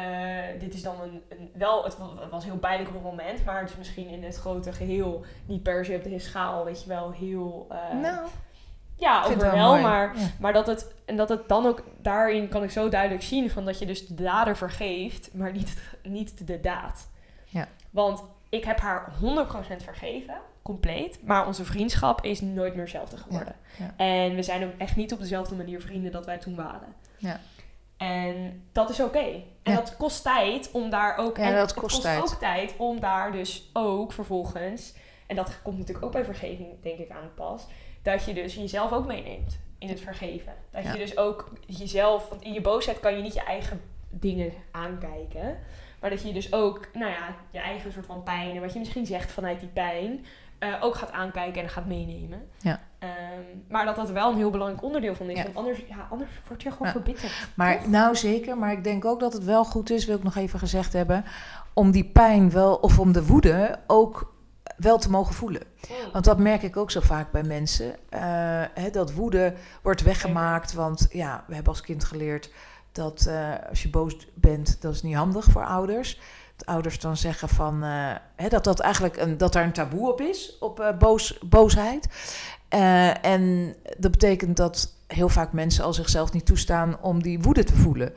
[0.59, 1.51] dit is dan een, een...
[1.55, 3.45] Wel, het wa- was heel pijnlijk op het moment.
[3.45, 5.25] Maar het is misschien in het grote geheel...
[5.47, 7.67] Niet per se op de schaal, weet je wel, heel...
[7.71, 8.27] eh, Nou,
[8.97, 9.83] ja, ik vind het over wel wel, mooi.
[9.83, 10.17] maar...
[10.19, 10.27] Ja.
[10.41, 13.64] Maar dat het, en dat het dan ook, daarin kan ik zo duidelijk zien van
[13.64, 17.09] dat je dus de dader vergeeft, maar niet, niet de daad.
[17.47, 17.69] Ja.
[17.91, 20.35] Want ik heb haar 100% vergeven,
[20.68, 23.54] compleet, maar onze vriendschap is nooit meer hetzelfde geworden.
[23.78, 23.94] ja.
[23.96, 26.94] En we zijn ook echt niet op dezelfde manier vrienden dat wij toen waren.
[27.16, 27.40] Ja.
[27.96, 29.42] En dat is oké.
[29.62, 31.37] En dat kost tijd om daar ook...
[31.37, 32.20] Ja, en dat kost tijd.
[32.20, 34.94] ook tijd om daar dus ook vervolgens...
[35.26, 37.66] En dat komt natuurlijk ook bij vergeving, denk ik, aan het pas.
[38.02, 40.52] Dat je dus jezelf ook meeneemt in het vergeven.
[40.70, 42.28] Dat je dus ook jezelf...
[42.28, 45.59] Want in je boosheid kan je niet je eigen dingen aankijken.
[46.00, 48.54] Maar dat je dus ook, nou ja, je eigen soort van pijn...
[48.54, 50.24] En wat je misschien zegt vanuit die pijn...
[50.59, 52.49] eh, ook gaat aankijken en gaat meenemen.
[52.59, 52.81] Ja.
[52.99, 53.11] Ehm,
[53.68, 55.37] maar dat dat wel een heel belangrijk onderdeel van is.
[55.37, 55.42] Ja.
[55.42, 56.92] Want anders, ja, anders word je gewoon Ja.
[56.92, 57.33] verbitterd.
[57.55, 57.87] Maar Toch?
[57.87, 60.59] nou zeker, maar ik denk ook dat het wel goed is, wil ik nog even
[60.59, 61.25] gezegd hebben,
[61.73, 64.35] om die pijn wel, of om de woede ook
[64.77, 65.62] wel te mogen voelen.
[65.88, 66.12] Mm.
[66.12, 67.94] Want dat merk ik ook zo vaak bij mensen.
[68.09, 68.21] eh,
[68.75, 72.51] hè, dat woede wordt weggemaakt, want ja, we hebben als kind geleerd
[72.92, 76.21] dat eh, als je boos bent, dat is niet handig voor ouders.
[76.66, 80.21] Ouders dan zeggen van, eh, hè, dat, dat, eigenlijk een, dat daar een taboe op
[80.21, 82.09] is, op eh, boos, boosheid.
[82.68, 87.64] Eh, en dat betekent dat heel vaak mensen al zichzelf niet toestaan om die woede
[87.64, 88.12] te voelen.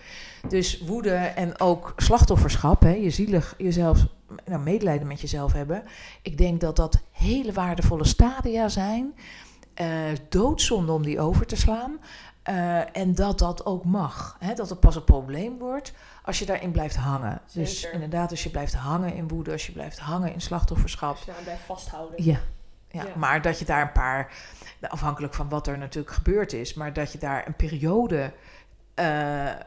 [0.47, 4.05] Dus woede en ook slachtofferschap, hè, je zielig jezelf,
[4.45, 5.83] nou, medelijden met jezelf hebben.
[6.21, 9.13] Ik denk dat dat hele waardevolle stadia zijn.
[10.29, 11.99] Doodzonde om die over te slaan.
[12.93, 14.35] En dat dat ook mag.
[14.39, 17.41] Hè, dat het pas een probleem wordt als je daarin blijft hangen.
[17.53, 21.09] Dus inderdaad, als je blijft hangen in woede, als je blijft hangen in slachtofferschap.
[21.15, 22.23] Als je daar blijft vasthouden.
[22.23, 22.39] Ja.
[22.87, 23.15] Ja, Ja.
[23.15, 24.33] maar dat je daar een paar,
[24.79, 28.33] nou, afhankelijk van wat er natuurlijk gebeurd is, maar dat je daar een periode
[28.93, 29.57] eh, eh,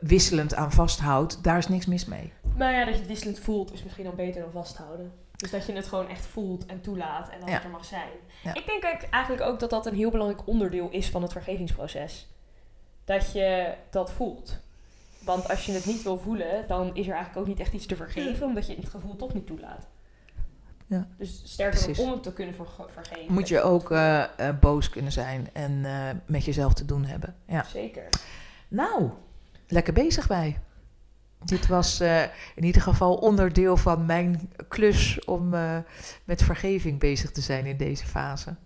[0.00, 2.32] wisselend aan vasthoudt, daar is niks mis mee.
[2.56, 5.12] Maar ja, dat je het wisselend voelt is misschien dan beter dan vasthouden.
[5.36, 7.54] Dus dat je het gewoon echt voelt en toelaat en dat Ja.
[7.54, 8.08] het er mag zijn.
[8.42, 8.54] Ja.
[8.54, 12.28] Ik denk eigenlijk ook dat dat een heel belangrijk onderdeel is van het vergevingsproces.
[13.04, 14.58] Dat je dat voelt.
[15.24, 17.86] Want als je het niet wil voelen, dan is er eigenlijk ook niet echt iets
[17.86, 19.86] te vergeven, omdat je het gevoel toch niet toelaat.
[20.86, 21.08] Ja.
[21.18, 23.32] Dus sterker nog, om het te kunnen verge- vergeven.
[23.34, 27.36] Moet je ook eh, eh, boos kunnen zijn en eh, met jezelf te doen hebben.
[27.46, 27.62] Ja.
[27.64, 28.08] Zeker.
[28.68, 29.10] Nou,
[29.68, 30.60] lekker bezig bij.
[31.44, 32.00] Dit was
[32.54, 35.48] in ieder geval onderdeel van mijn klus om
[36.24, 38.56] met vergeving bezig te zijn in deze fase.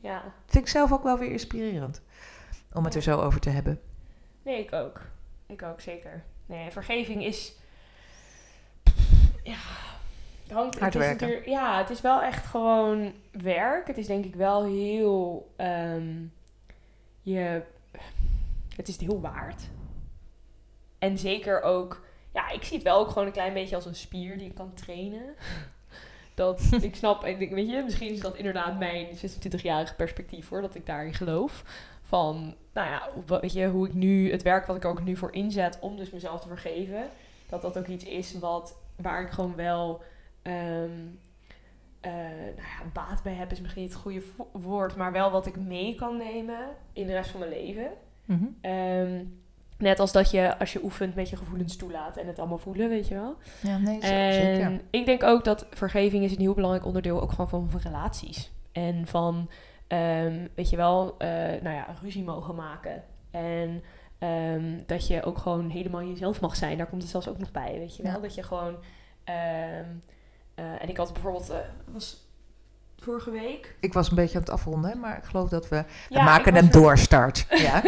[0.00, 0.22] Ja.
[0.46, 2.02] Vind ik zelf ook wel weer inspirerend
[2.72, 3.80] om het er zo over te hebben.
[4.44, 5.00] Nee, ik ook.
[5.46, 6.24] Ik ook, zeker.
[6.46, 7.52] Nee, vergeving is...
[9.42, 9.58] Ja...
[10.42, 11.50] Het hangt, Hard het is werken.
[11.50, 13.86] Ja, het is wel echt gewoon werk.
[13.86, 15.52] Het is denk ik wel heel...
[15.56, 16.24] ehm,
[17.22, 17.62] je...
[18.76, 19.62] Het is heel waard.
[20.98, 22.04] En zeker ook...
[22.32, 24.54] Ja, ik zie het wel ook gewoon een klein beetje als een spier die ik
[24.54, 25.34] kan trainen.
[26.36, 30.60] Dat ik snap, en ik, weet je, misschien is dat inderdaad mijn 26-jarige perspectief hoor,
[30.60, 31.64] dat ik daarin geloof.
[32.02, 35.32] Van, nou ja, weet je, hoe ik nu, het werk wat ik ook nu voor
[35.32, 37.08] inzet om dus mezelf te vergeven,
[37.48, 40.02] dat dat ook iets is wat, waar ik gewoon wel,
[40.42, 40.90] ehm,
[42.00, 42.12] eh,
[42.56, 44.22] nou ja, baat bij heb is misschien niet het goede
[44.52, 47.90] woord, maar wel wat ik mee kan nemen in de rest van mijn leven.
[48.24, 48.44] Mhm.
[48.60, 49.24] Ehm,
[49.78, 52.88] net als dat je, als je oefent, met je gevoelens toelaat en het allemaal voelen,
[52.88, 53.36] weet je wel.
[53.62, 54.80] Ja, nee, En zeker.
[54.90, 58.50] ik denk ook dat vergeving is een heel belangrijk onderdeel ook gewoon van, van relaties.
[58.72, 59.50] En van,
[59.86, 61.28] ehm, weet je wel, eh,
[61.62, 63.02] nou ja, ruzie mogen maken.
[63.30, 63.82] En
[64.18, 66.76] ehm, dat je ook gewoon helemaal jezelf mag zijn.
[66.76, 68.12] Daar komt het zelfs ook nog bij, weet je wel.
[68.12, 68.18] Ja.
[68.18, 68.76] Dat je gewoon...
[69.24, 69.84] ehm,
[70.54, 71.50] eh, en ik had bijvoorbeeld...
[71.50, 71.58] eh,
[71.92, 72.25] was
[72.98, 73.76] vorige week...
[73.80, 75.76] Ik was een beetje aan het afronden, maar ik geloof dat we,
[76.08, 77.46] we Ja, maken een doorstart.
[77.66, 77.82] Ja.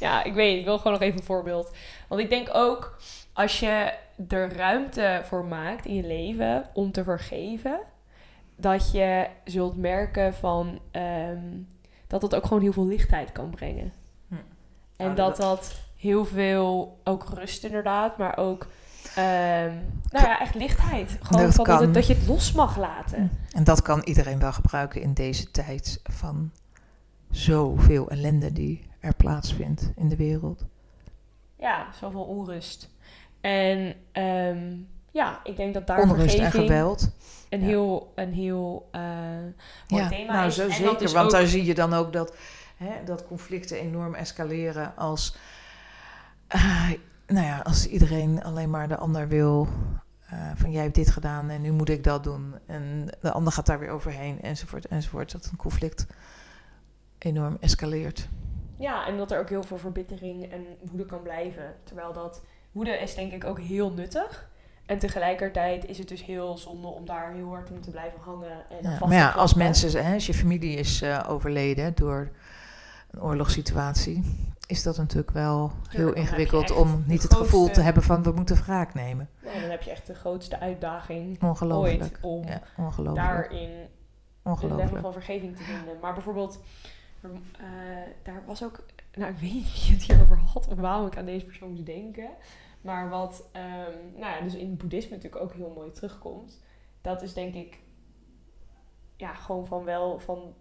[0.00, 0.58] ja, ik weet.
[0.58, 1.70] Ik wil gewoon nog even een voorbeeld.
[2.08, 2.96] Want ik denk ook,
[3.32, 3.92] als je
[4.28, 7.78] er ruimte voor maakt in je leven om te vergeven,
[8.56, 11.42] dat je zult merken van ehm,
[12.06, 13.92] dat het ook gewoon heel veel lichtheid kan brengen.
[14.28, 14.34] Hm.
[14.34, 14.42] En
[14.96, 18.66] Nou, dat dat- dat heel veel, ook rust inderdaad, maar ook,
[19.16, 19.72] ehm,
[20.10, 21.18] nou ja, echt lichtheid.
[21.22, 21.84] Gewoon Dat van dat, kan.
[21.84, 23.30] het- dat je het los mag laten.
[23.52, 26.50] En dat kan iedereen wel gebruiken in deze tijd van
[27.30, 30.64] zoveel ellende die er plaatsvindt in de wereld.
[31.58, 32.90] Ja, zoveel onrust.
[33.40, 34.76] En ehm,
[35.12, 37.10] ja, ik denk dat daar Onrust en geweld.
[37.48, 37.66] een Ja.
[37.66, 39.00] heel, een heel eh,
[39.88, 40.54] mooi Ja, thema nou is.
[40.54, 41.12] zo En zeker.
[41.12, 42.36] Want ook- daar zie je dan ook dat,
[42.76, 45.36] hè, dat conflicten enorm escaleren als,
[46.48, 46.90] ah,
[47.26, 49.68] nou ja, als iedereen alleen maar de ander wil.
[50.28, 52.54] eh, van jij hebt dit gedaan en nu moet ik dat doen.
[52.66, 55.32] En de ander gaat daar weer overheen enzovoort enzovoort.
[55.32, 56.06] Dat een conflict
[57.18, 58.28] enorm escaleert.
[58.78, 61.74] Ja, en dat er ook heel veel verbittering en woede kan blijven.
[61.84, 64.48] Terwijl dat woede is denk ik ook heel nuttig.
[64.86, 68.70] En tegelijkertijd is het dus heel zonde om daar heel hard in te blijven hangen.
[68.70, 72.30] En Ja, vast maar ja, als mensen, hè, als je familie is eh, overleden door
[73.10, 74.22] een oorlogssituatie,
[74.66, 78.56] is dat natuurlijk wel heel ingewikkeld om niet het gevoel te hebben van we moeten
[78.56, 79.28] wraak nemen.
[79.42, 82.02] Dan heb je echt de grootste uitdaging Ongelooflijk.
[82.02, 83.26] ooit om Ja, ongelooflijk.
[83.26, 83.88] daarin een
[84.52, 85.00] level ongelooflijk.
[85.02, 85.98] van vergeving te vinden.
[86.00, 86.60] Maar bijvoorbeeld,
[87.22, 87.30] eh,
[88.22, 91.24] daar was ook, nou ik weet niet wie het hierover had of waarom ik aan
[91.24, 92.30] deze persoon moest denken.
[92.80, 96.60] Maar wat, ehm, nou ja, dus in het boeddhisme natuurlijk ook heel mooi terugkomt.
[97.00, 97.78] Dat is denk ik,
[99.16, 100.54] ja, gewoon van wel, van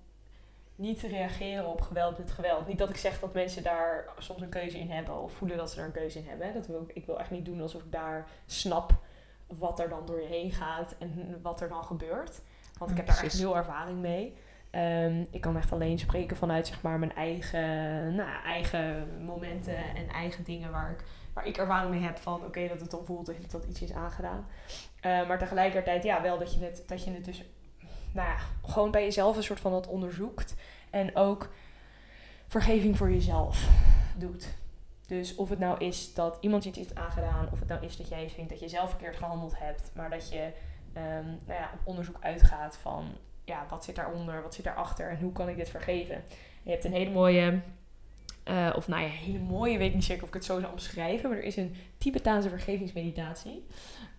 [0.75, 2.67] niet te reageren op geweld met geweld.
[2.67, 5.71] Niet dat ik zeg dat mensen daar soms een keuze in hebben of voelen dat
[5.71, 6.53] ze er een keuze in hebben.
[6.53, 8.93] Dat wil ik, ik wil echt niet doen alsof ik daar snap
[9.47, 12.41] wat er dan door je heen gaat en wat er dan gebeurt.
[12.77, 14.37] Want ik heb daar echt heel ervaring mee.
[14.69, 20.07] Ehm, ik kan echt alleen spreken vanuit zeg maar, mijn eigen, nou, eigen momenten en
[20.07, 23.25] eigen dingen waar ik, waar ik ervaring mee heb van oké, dat het dan voelt
[23.25, 24.47] dat dat iets is aangedaan.
[25.01, 27.43] Eh, maar tegelijkertijd ja, wel dat je het, dat je het dus
[28.13, 30.55] nou ja, gewoon bij jezelf een soort van dat onderzoekt.
[30.89, 31.49] En ook
[32.47, 33.69] vergeving voor jezelf
[34.17, 34.53] doet.
[35.07, 37.97] Dus of het nou is dat iemand je iets heeft aangedaan, of het nou is
[37.97, 40.51] dat jij vindt dat je zelf verkeerd gehandeld hebt, maar dat je
[40.93, 43.05] ehm, nou ja, op onderzoek uitgaat van
[43.45, 46.15] ja, wat zit daaronder, wat zit daarachter en hoe kan ik dit vergeven.
[46.15, 46.23] En
[46.63, 47.61] je hebt een hele mooie,
[48.43, 51.29] eh, of nou ja, hele mooie, weet niet zeker of ik het zo zou omschrijven,
[51.29, 53.65] maar er is een Tibetaanse vergevingsmeditatie.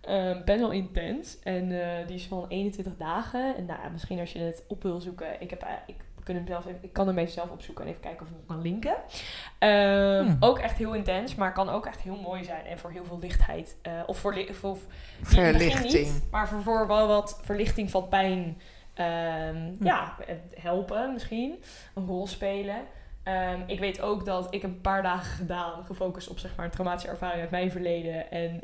[0.01, 3.55] Ehm best wel intens en eh, die is van 21 dagen.
[3.55, 6.35] En nou, ja, misschien als je het op wil zoeken, ik, heb, eh, ik, kan
[6.35, 8.45] hem zelf even, ik kan hem even zelf opzoeken en even kijken of ik hem
[8.47, 8.95] kan linken.
[9.59, 10.37] Ehm, Hmm.
[10.39, 13.19] Ook echt heel intens, maar kan ook echt heel mooi zijn en voor heel veel
[13.19, 13.77] lichtheid.
[14.07, 14.77] of voor, li- voor,
[15.21, 15.93] Verlichting.
[15.93, 18.61] niet, maar voor, voor wel wat verlichting van pijn.
[18.93, 19.85] ehm, Hm.
[19.85, 20.15] Ja,
[20.59, 21.63] helpen misschien.
[21.95, 22.75] Een rol spelen.
[23.25, 26.71] Ehm, ik weet ook dat ik een paar dagen gedaan, gefocust op zeg maar een
[26.71, 28.31] traumatische ervaring uit mijn verleden.
[28.31, 28.61] En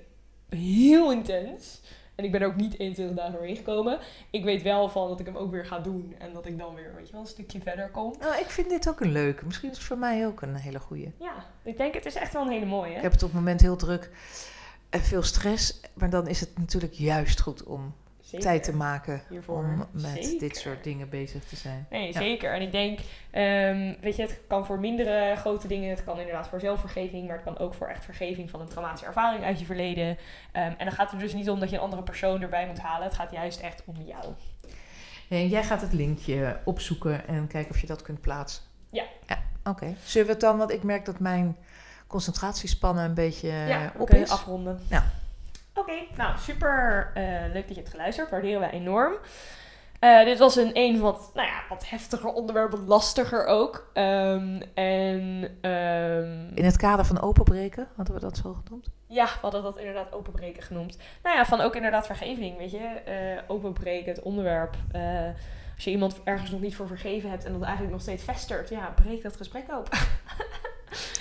[0.49, 1.81] heel intens.
[2.15, 3.99] En ik ben er ook niet 21 dagen doorheen gekomen.
[4.29, 6.15] Ik weet wel van dat ik hem ook weer ga doen.
[6.17, 8.13] En dat ik dan weer, weet je wel, een stukje verder kom.
[8.19, 9.45] Nou, ik vind dit ook een leuke.
[9.45, 11.13] Misschien is het voor mij ook een hele goeie.
[11.17, 12.95] Ja, ik denk het is echt wel een hele mooie.
[12.95, 14.11] Ik heb het op het moment heel druk
[14.89, 15.79] en veel stress.
[15.93, 17.93] Maar dan is het natuurlijk juist goed om
[18.31, 18.47] Zeker.
[18.47, 19.57] tijd te maken Hiervoor.
[19.57, 20.39] om met Zeker.
[20.39, 21.85] dit soort dingen bezig te zijn.
[21.89, 22.19] Nee, Ja.
[22.19, 22.53] zeker.
[22.53, 22.99] En ik denk,
[23.31, 25.89] ehm, weet je, het kan voor mindere grote dingen.
[25.89, 29.05] Het kan inderdaad voor zelfvergeving, maar het kan ook voor echt vergeving van een traumatische
[29.05, 30.17] ervaring uit je verleden.
[30.51, 32.79] Ehm, en dan gaat het dus niet om dat je een andere persoon erbij moet
[32.79, 33.07] halen.
[33.07, 34.25] Het gaat juist echt om jou.
[35.29, 38.63] En jij gaat het linkje opzoeken en kijken of je dat kunt plaatsen.
[38.89, 39.03] Ja.
[39.27, 39.95] Ja, oké.
[40.03, 41.55] Zullen we het dan, want ik merk dat mijn
[42.07, 44.29] concentratiespannen een beetje ja, eh, op is.
[44.29, 44.79] afronden.
[44.89, 45.03] Ja.
[45.73, 48.29] Oké, nou super eh, leuk dat je hebt geluisterd.
[48.29, 49.13] Waarderen wij enorm.
[49.99, 53.89] Eh, dit was een een wat, nou ja, wat heftiger onderwerp, wat lastiger ook.
[53.93, 58.89] Ehm, en ehm, In het kader van openbreken, hadden we dat zo genoemd?
[59.07, 60.97] Ja, we hadden dat inderdaad openbreken genoemd.
[61.23, 62.77] Nou ja, van ook inderdaad vergeving, weet je.
[63.05, 64.75] Eh, openbreken, het onderwerp.
[65.75, 68.69] Als je iemand ergens nog niet voor vergeven hebt en dat eigenlijk nog steeds vestert,
[68.69, 69.97] ja, breek dat gesprek open.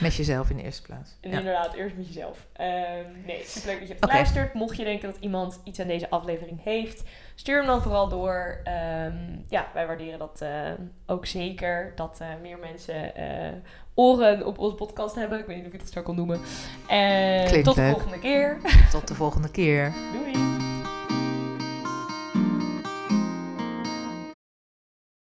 [0.01, 1.16] Met jezelf in de eerste plaats.
[1.21, 1.39] En Ja.
[1.39, 2.47] inderdaad, eerst met jezelf.
[2.53, 4.55] Ehm, nee, superleuk dat je hebt geluisterd.
[4.55, 7.03] Mocht je denken dat iemand iets aan deze aflevering heeft,
[7.35, 8.61] stuur hem dan vooral door.
[8.64, 9.14] Ehm,
[9.49, 10.71] ja, wij waarderen dat eh,
[11.07, 11.93] ook zeker.
[11.97, 13.53] Dat eh, meer mensen eh,
[13.95, 15.39] oren op onze podcast hebben.
[15.39, 16.41] Ik weet niet of ik dat zo kan noemen.
[16.89, 18.57] En tot de volgende keer.
[18.91, 19.93] Tot de volgende keer.
[20.14, 20.59] Doei!